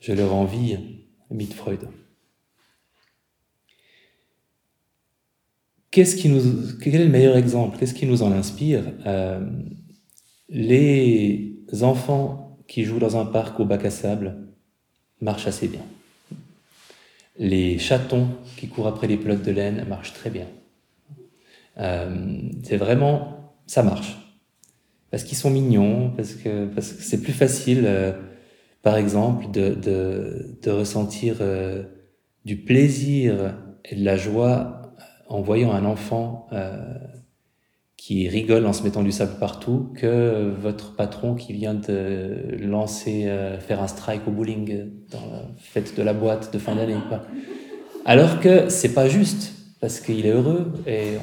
[0.00, 0.78] Je leur envie,
[1.30, 1.88] mythe Freud.
[5.90, 6.42] Qu'est-ce qui nous,
[6.80, 7.78] quel est le meilleur exemple?
[7.78, 8.84] Qu'est-ce qui nous en inspire?
[9.06, 9.40] Euh,
[10.48, 14.48] Les enfants qui jouent dans un parc au bac à sable
[15.20, 15.82] marchent assez bien.
[17.38, 20.46] Les chatons qui courent après les pelotes de laine marchent très bien.
[21.78, 24.16] Euh, c'est vraiment, ça marche.
[25.10, 27.84] Parce qu'ils sont mignons, parce que parce que c'est plus facile.
[27.86, 28.12] Euh,
[28.88, 31.82] par exemple, de, ressentir euh,
[32.46, 34.94] du plaisir et de la joie
[35.28, 36.94] en voyant un enfant euh,
[37.98, 43.26] qui rigole en se mettant du sable partout que votre patron qui vient de lancer,
[43.26, 46.96] euh, faire un strike au bowling dans la fête de la boîte de fin d'année.
[48.06, 51.18] Alors que c'est pas juste, parce qu'il est heureux et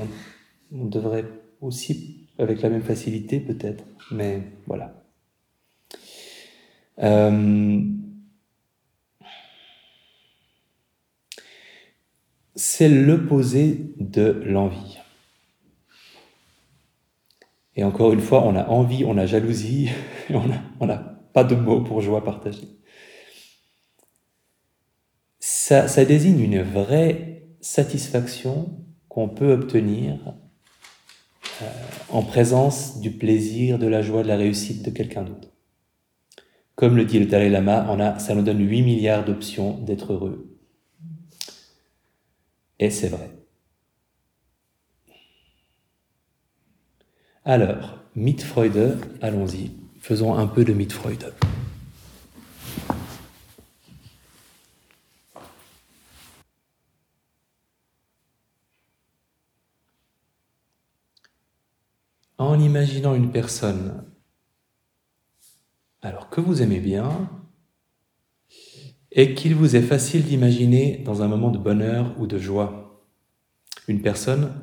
[0.72, 1.26] on devrait
[1.61, 5.05] aussi, avec la même facilité peut-être, mais voilà.
[7.00, 7.82] Euh,
[12.56, 14.98] c'est l'opposé de l'envie.
[17.76, 19.89] Et encore une fois, on a envie, on a jalousie,
[20.80, 20.98] on n'a
[21.34, 22.76] pas de mots pour joie partagée.
[25.39, 28.80] Ça, désigne une vraie satisfaction
[29.10, 30.36] qu'on peut obtenir
[31.62, 31.66] euh,
[32.10, 35.55] en présence du plaisir, de la joie, de la réussite de quelqu'un d'autre.
[36.76, 40.58] Comme le dit le Dalai Lama, ça nous donne 8 milliards d'options d'être heureux.
[42.80, 43.32] Et c'est vrai.
[47.46, 51.34] Alors, Mietfreude, allons-y, faisons un peu de Mietfreude.
[62.38, 64.04] En imaginant une personne
[66.06, 67.10] alors que vous aimez bien
[69.12, 73.03] et qu'il vous est facile d'imaginer dans un moment de bonheur ou de joie.
[73.88, 74.53] Une personne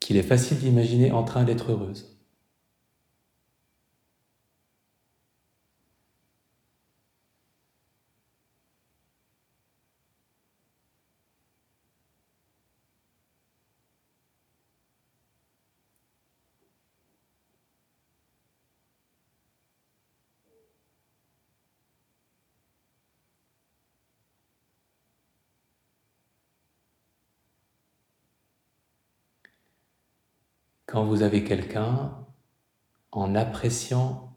[0.00, 2.17] qu'il est facile d'imaginer en train d'être heureuse.
[30.88, 32.26] Quand vous avez quelqu'un,
[33.12, 34.34] en appréciant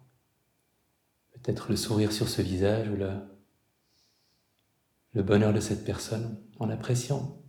[1.32, 3.10] peut-être le sourire sur ce visage ou le,
[5.24, 7.42] bonheur de cette personne, en appréciant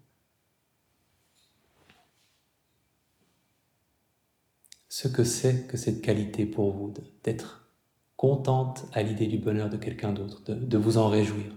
[4.89, 6.95] ce que c'est que cette qualité pour vous,
[7.25, 7.69] d'être
[8.17, 11.53] contente à l'idée du bonheur de quelqu'un d'autre, de vous en réjouir.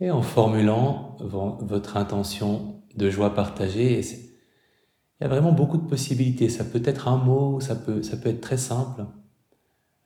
[0.00, 6.48] Et en formulant votre intention de joie partagée, il y a vraiment beaucoup de possibilités.
[6.48, 9.06] Ça peut être un mot, ça peut, être très simple.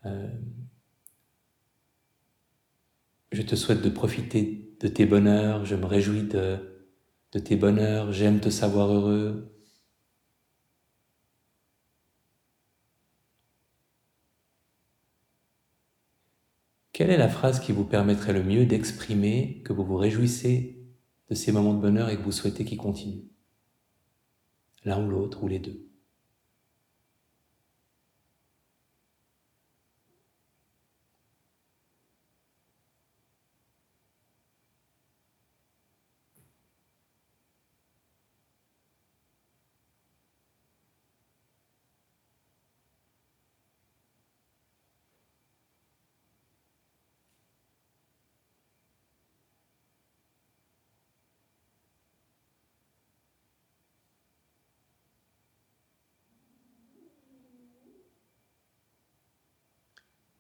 [0.07, 0.29] Euh,
[3.33, 6.59] je te souhaite de profiter de tes bonheurs, je me réjouis de
[7.39, 9.52] tes bonheurs, j'aime te savoir heureux,
[16.93, 20.85] Quelle est la phrase qui vous permettrait le mieux d'exprimer que vous vous réjouissez
[21.31, 23.29] de ces moments de bonheur et que vous souhaitez qu'ils continuent?
[24.85, 25.92] L'un ou l'autre ou les deux.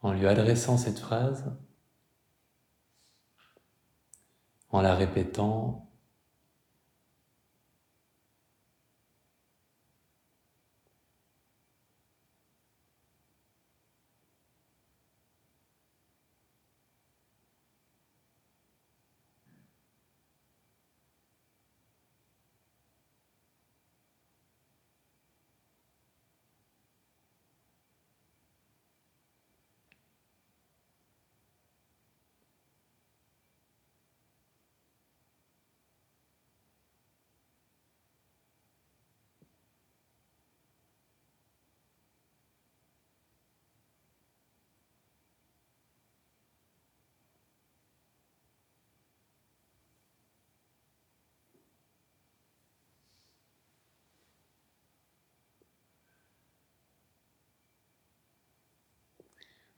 [0.03, 1.53] En lui adressant cette phrase,
[4.71, 5.92] en la répétant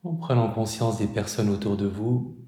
[0.04, 2.38] en prenant conscience des personnes autour de vous,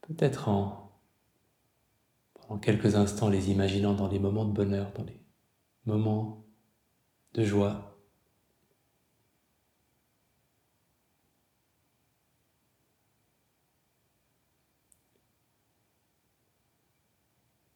[0.00, 0.80] peut-être en
[2.34, 5.20] pendant quelques instants les imaginant dans les moments de bonheur, dans les
[5.84, 6.44] moments
[7.34, 7.86] de joie.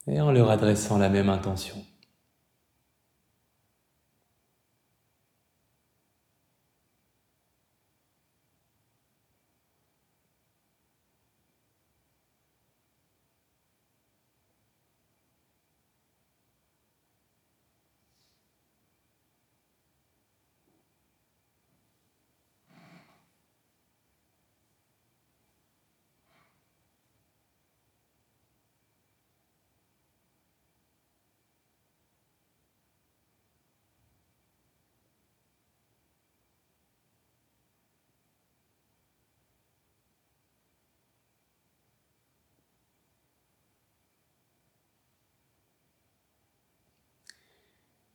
[0.06, 1.76] Et en leur adressant la même intention.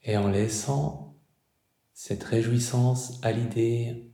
[0.04, 1.16] Et en laissant
[1.94, 4.12] cette réjouissance à l'idée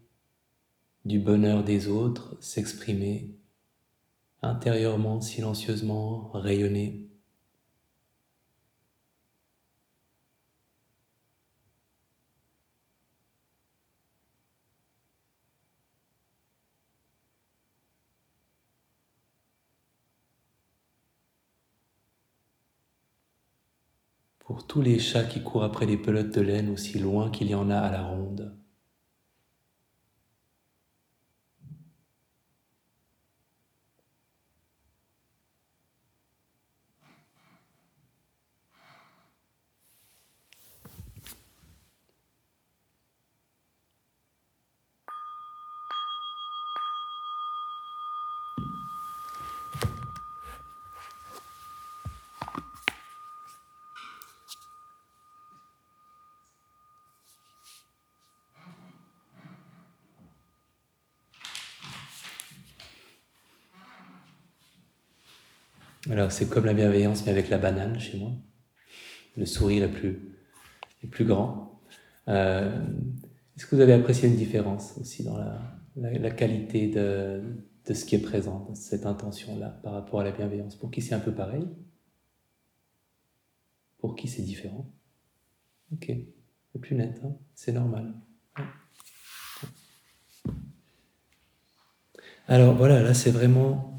[1.05, 3.35] du bonheur des autres s'exprimer
[4.41, 7.04] intérieurement, silencieusement, rayonner.
[24.55, 27.55] Pour tous les chats qui courent après des pelotes de laine aussi loin qu'il y
[27.55, 28.53] en a à la ronde.
[66.15, 68.31] Alors c'est comme la bienveillance, mais avec la banane chez moi.
[69.35, 70.17] Le sourire est plus,
[71.03, 71.81] est plus grand.
[72.29, 72.85] Euh,
[73.57, 75.37] est-ce que vous avez apprécié une différence aussi dans
[75.97, 77.43] la, qualité de,
[77.85, 80.77] de, ce qui est présent, cette intention-là, par rapport à la bienveillance?
[80.77, 81.67] Pour qui c'est un peu pareil?
[83.97, 84.89] Pour qui c'est différent?
[85.91, 86.13] Ok,
[86.71, 88.13] c'est plus net, hein c'est normal.
[92.47, 93.97] Alors voilà, là c'est vraiment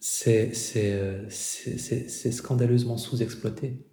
[0.00, 0.54] c'est
[2.32, 3.84] scandaleusement sous-exploité.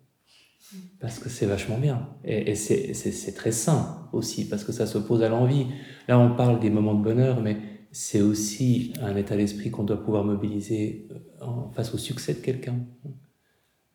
[0.99, 2.09] Parce que c'est vachement bien.
[2.23, 5.67] Et, c'est très sain aussi, parce que ça s'oppose à l'envie.
[6.07, 7.57] Là, on parle des moments de bonheur, mais
[7.91, 11.07] c'est aussi un état d'esprit qu'on doit pouvoir mobiliser
[11.41, 12.79] euh, face au succès de quelqu'un.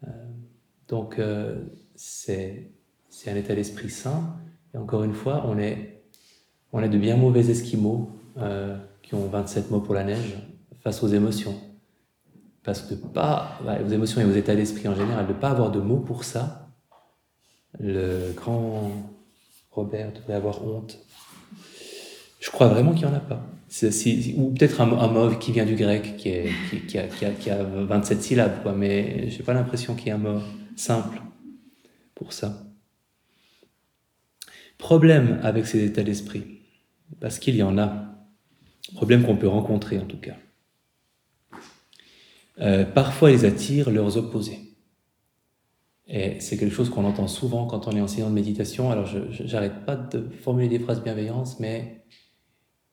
[0.05, 0.09] Euh,
[0.89, 1.21] donc,
[1.95, 2.71] c'est
[3.27, 4.37] un état d'esprit sain.
[4.75, 6.03] Et encore une fois, on est,
[6.73, 8.11] on est de bien mauvais esquimaux
[9.03, 10.37] qui ont 27 mots pour la neige
[10.83, 11.72] face aux émotions.
[12.65, 15.81] Parce que pas, vos émotions et vos états d'esprit en général, de pas avoir de
[15.81, 16.69] mots pour ça,
[17.81, 18.93] le grand
[19.71, 20.99] Robert devrait avoir honte.
[22.41, 23.45] Je crois vraiment qu'il n'y en a pas.
[24.37, 26.51] ou peut-être un, mot qui vient du grec, qui, est,
[26.87, 30.15] qui, a, qui, a, 27 syllabes, quoi, mais je n'ai pas l'impression qu'il y ait
[30.15, 30.41] un mot
[30.77, 31.21] simple
[32.15, 32.65] pour ça.
[34.79, 36.61] Problème avec ces états d'esprit,
[37.21, 38.09] parce qu'il y en a.
[38.95, 40.35] Problème qu'on peut rencontrer en tout cas.
[42.61, 44.59] Euh, parfois ils attirent leurs opposés.
[46.09, 48.91] Et c'est quelque chose qu'on entend souvent quand on est enseignant de méditation.
[48.91, 52.05] Alors, je n'arrête pas de formuler des phrases bienveillance, mais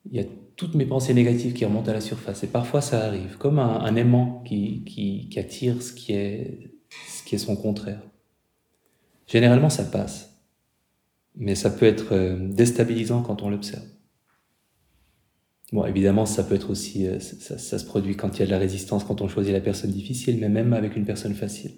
[0.05, 2.43] il y a toutes mes pensées négatives qui remontent à la surface.
[2.43, 6.72] Et parfois, ça arrive, comme un, aimant qui, qui, attire ce qui, est,
[7.07, 8.01] ce qui est son contraire.
[9.28, 10.41] Généralement, ça passe.
[11.36, 13.86] Mais ça peut être euh, déstabilisant quand on l'observe.
[15.72, 18.51] Bon, évidemment, ça peut être aussi, euh, ça, se produit quand il y a de
[18.51, 21.72] la résistance, quand on choisit la personne difficile, mais même avec une personne facile.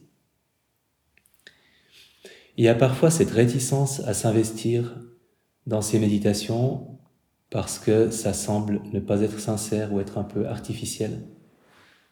[2.58, 4.98] Il y a parfois cette réticence à s'investir
[5.68, 7.00] dans ces méditations
[7.50, 11.24] parce que ça semble ne pas être sincère ou être un peu artificiel.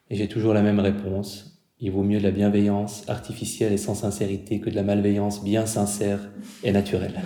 [0.09, 1.61] Et j'ai toujours la même réponse.
[1.79, 5.65] Il vaut mieux de la bienveillance artificielle et sans sincérité que de la malveillance bien
[5.65, 6.29] sincère
[6.63, 7.21] et naturelle.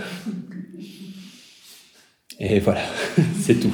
[2.40, 2.84] Et voilà,
[3.42, 3.74] c'est tout.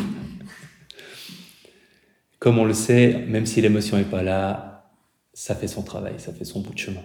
[2.40, 4.92] Comme on le sait, même si l'émotion n'est pas là,
[5.34, 7.04] ça fait son travail, ça fait son bout de chemin.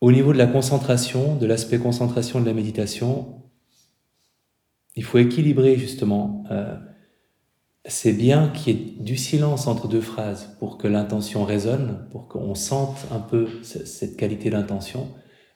[0.00, 3.42] Au niveau de la concentration, de l'aspect concentration de la méditation,
[4.94, 6.44] il faut équilibrer justement.
[6.52, 6.76] Euh,
[7.84, 12.28] c'est bien qu'il y ait du silence entre deux phrases pour que l'intention résonne, pour
[12.28, 15.08] qu'on sente un peu cette qualité d'intention.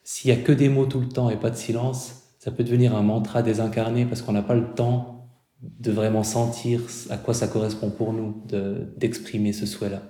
[0.03, 2.65] S'il y a que des mots tout le temps et pas de silence, ça peut
[2.65, 5.29] devenir un mantra désincarné parce qu'on n'a pas le temps
[5.61, 8.43] de vraiment sentir à quoi ça correspond pour nous
[8.97, 10.03] d'exprimer ce souhait-là.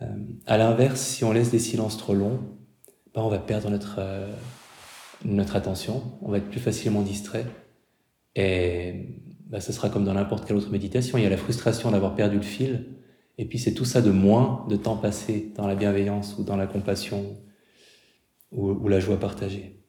[0.00, 0.06] Euh,
[0.46, 2.40] à l'inverse, si on laisse des silences trop longs,
[3.14, 4.32] ben on va perdre notre, euh,
[5.26, 7.44] notre attention, on va être plus facilement distrait
[8.34, 11.18] et bah, ce sera comme dans n'importe quelle autre méditation.
[11.18, 12.86] Il y a la frustration d'avoir perdu le fil,
[13.36, 16.56] et puis c'est tout ça de moins de temps passé dans la bienveillance ou dans
[16.56, 17.36] la compassion
[18.50, 19.83] ou, la joie partagée.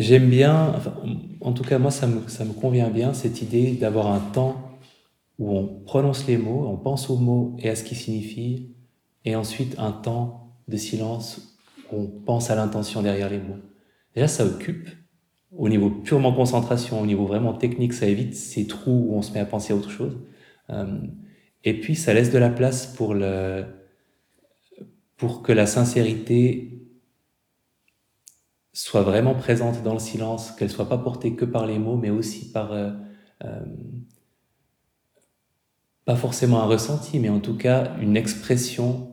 [0.00, 0.80] J'aime bien,
[1.42, 4.78] en tout cas moi ça me, ça me convient bien, cette idée d'avoir un temps
[5.38, 8.74] où on prononce les mots, on pense aux mots et à ce qu'ils signifient,
[9.26, 11.58] et ensuite un temps de silence
[11.92, 13.58] où on pense à l'intention derrière les mots.
[14.14, 14.88] Déjà, ça occupe.
[15.54, 19.34] Au niveau purement concentration, au niveau vraiment technique, ça évite ces trous où on se
[19.34, 20.16] met à penser à autre chose.
[20.70, 20.96] Euh,
[21.62, 23.66] et puis, ça laisse de la place pour, le,
[25.18, 26.79] pour que la sincérité
[28.82, 32.10] soit vraiment présente dans le silence, qu'elle soit pas portée que par les mots, mais
[32.10, 32.92] aussi par euh,
[33.44, 33.60] euh,
[36.06, 39.08] pas forcément un ressenti, mais en tout cas une expression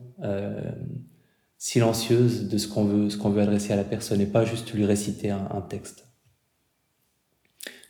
[1.58, 4.72] silencieuse de ce qu'on veut, ce qu'on veut adresser à la personne et pas juste
[4.74, 6.08] lui réciter un, texte.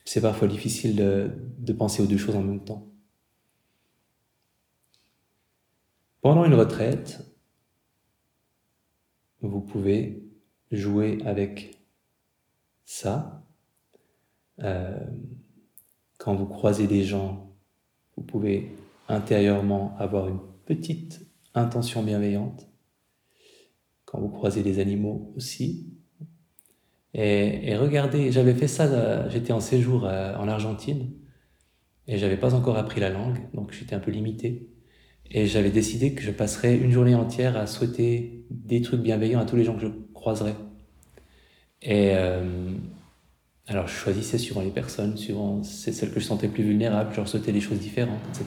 [0.05, 2.87] C'est parfois difficile de penser aux deux choses en même temps.
[6.21, 7.21] Pendant une retraite,
[9.41, 10.28] vous pouvez
[10.73, 11.79] jouer avec
[12.85, 13.43] ça.
[14.61, 14.99] Euh,
[16.19, 17.55] quand vous croisez des gens,
[18.17, 18.73] vous pouvez
[19.09, 22.69] intérieurement avoir une petite intention bienveillante
[24.05, 25.87] quand vous croisez les animaux aussi.
[27.15, 31.11] Et, regardez, j'avais fait ça, euh, j'étais en séjour euh, en Argentine
[32.07, 34.69] et j'avais pas encore appris la langue, donc j'étais un peu limité.
[35.31, 39.45] Et j'avais décidé que je passerais une journée entière à souhaiter des trucs bienveillants à
[39.45, 39.89] tous les gens que je
[41.83, 42.43] Et euh,
[43.67, 47.29] alors je choisissais suivant les personnes, suivant celles que je sentais plus vulnérables, je leur
[47.29, 48.47] souhaitais des choses différentes, etc.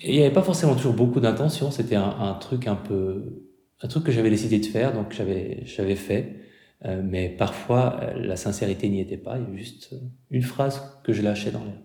[0.00, 3.44] Et il n'y avait pas forcément toujours beaucoup d'intention, c'était un, truc un peu
[3.82, 5.64] un truc que j'avais décidé de faire, donc j'avais,
[5.94, 6.36] fait.
[6.84, 9.38] Euh, mais parfois, euh, la sincérité n'y était pas.
[9.38, 9.94] Il y avait juste
[10.30, 11.78] une phrase que je lâchais dans l'air.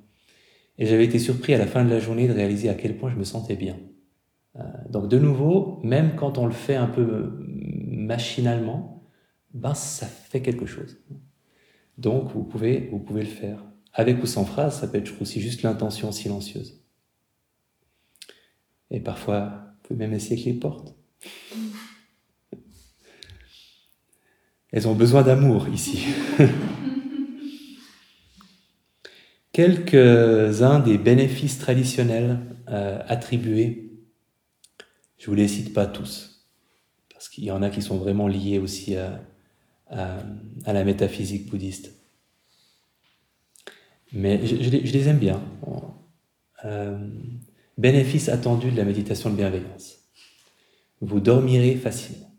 [0.78, 3.12] Et j'avais été surpris à la fin de la journée de réaliser à quel point
[3.12, 3.78] je me sentais bien.
[4.90, 7.32] donc de nouveau, même quand on le fait un peu
[8.00, 9.04] machinalement,
[9.54, 10.98] ben ça fait quelque chose.
[11.98, 13.64] Donc vous pouvez, vous pouvez le faire.
[13.94, 16.82] Avec ou sans phrase, ça peut être aussi juste l'intention silencieuse.
[18.92, 20.96] Et parfois, vous pouvez même essayer avec les portes.
[24.72, 26.06] Elles ont besoin d'amour ici.
[29.52, 32.40] Quelques-uns des bénéfices traditionnels
[32.70, 33.92] euh, attribués,
[35.18, 36.29] je ne vous les cite pas tous,
[37.20, 39.20] parce qu'il y en a qui sont vraiment liés aussi à,
[40.66, 41.92] la métaphysique bouddhiste.
[44.14, 45.42] Mais je, les, aime bien.
[46.64, 46.98] Euh,
[47.78, 50.00] bénéfices attendus de la méditation de bienveillance.
[51.02, 52.30] Vous dormirez facilement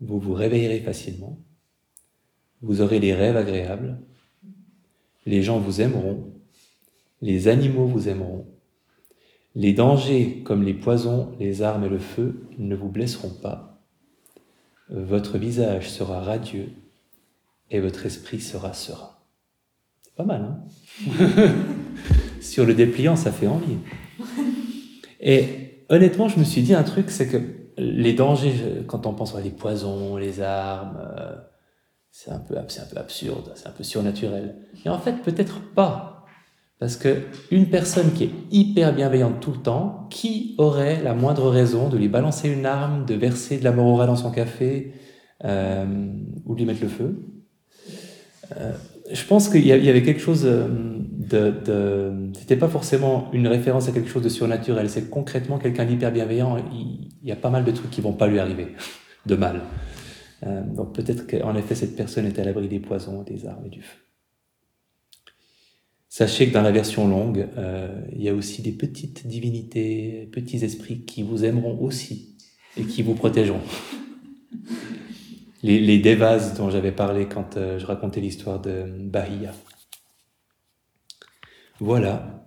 [0.00, 1.38] vous vous réveillerez facilement,
[2.62, 3.98] vous aurez des rêves agréables,
[5.26, 6.32] les gens vous aimeront,
[7.22, 8.46] les animaux vous aimeront,
[9.54, 13.80] les dangers comme les poisons, les armes et le feu ne vous blesseront pas,
[14.88, 16.70] votre visage sera radieux
[17.70, 19.10] et votre esprit sera serein.
[20.02, 20.64] C'est pas mal, hein
[22.40, 23.78] Sur le dépliant, ça fait envie.
[25.20, 27.38] Et honnêtement, je me suis dit un truc, c'est que
[27.78, 31.34] les dangers, quand on pense à les poisons, les armes, euh,
[32.10, 34.56] c'est un, peu, un peu absurde, c'est un peu surnaturel.
[34.84, 36.13] Et en fait, peut-être pas.
[36.84, 37.16] Parce que
[37.50, 41.96] une personne qui est hyper bienveillante tout le temps, qui aurait la moindre raison de
[41.96, 44.92] lui balancer une arme, de verser de la morora dans son café,
[45.46, 45.86] euh,
[46.44, 47.24] ou de lui mettre le feu?
[48.58, 48.72] Euh,
[49.10, 53.92] Je pense qu'il y avait quelque chose de, de c'était pas forcément une référence à
[53.92, 57.70] quelque chose de surnaturel, c'est concrètement quelqu'un d'hyper bienveillant, il, y a pas mal de
[57.70, 58.74] trucs qui vont pas lui arriver,
[59.24, 59.62] de mal.
[60.46, 63.70] Euh, donc peut-être qu'en effet cette personne est à l'abri des poisons, des armes et
[63.70, 64.03] du feu.
[66.16, 70.64] Sachez que dans la version longue, euh, il y a aussi des petites divinités, petits
[70.64, 72.36] esprits qui vous aimeront aussi
[72.76, 73.60] et qui vous protégeront.
[75.64, 79.52] Les, les devas dont j'avais parlé quand euh, je racontais l'histoire de Bahia.
[81.80, 82.43] Voilà,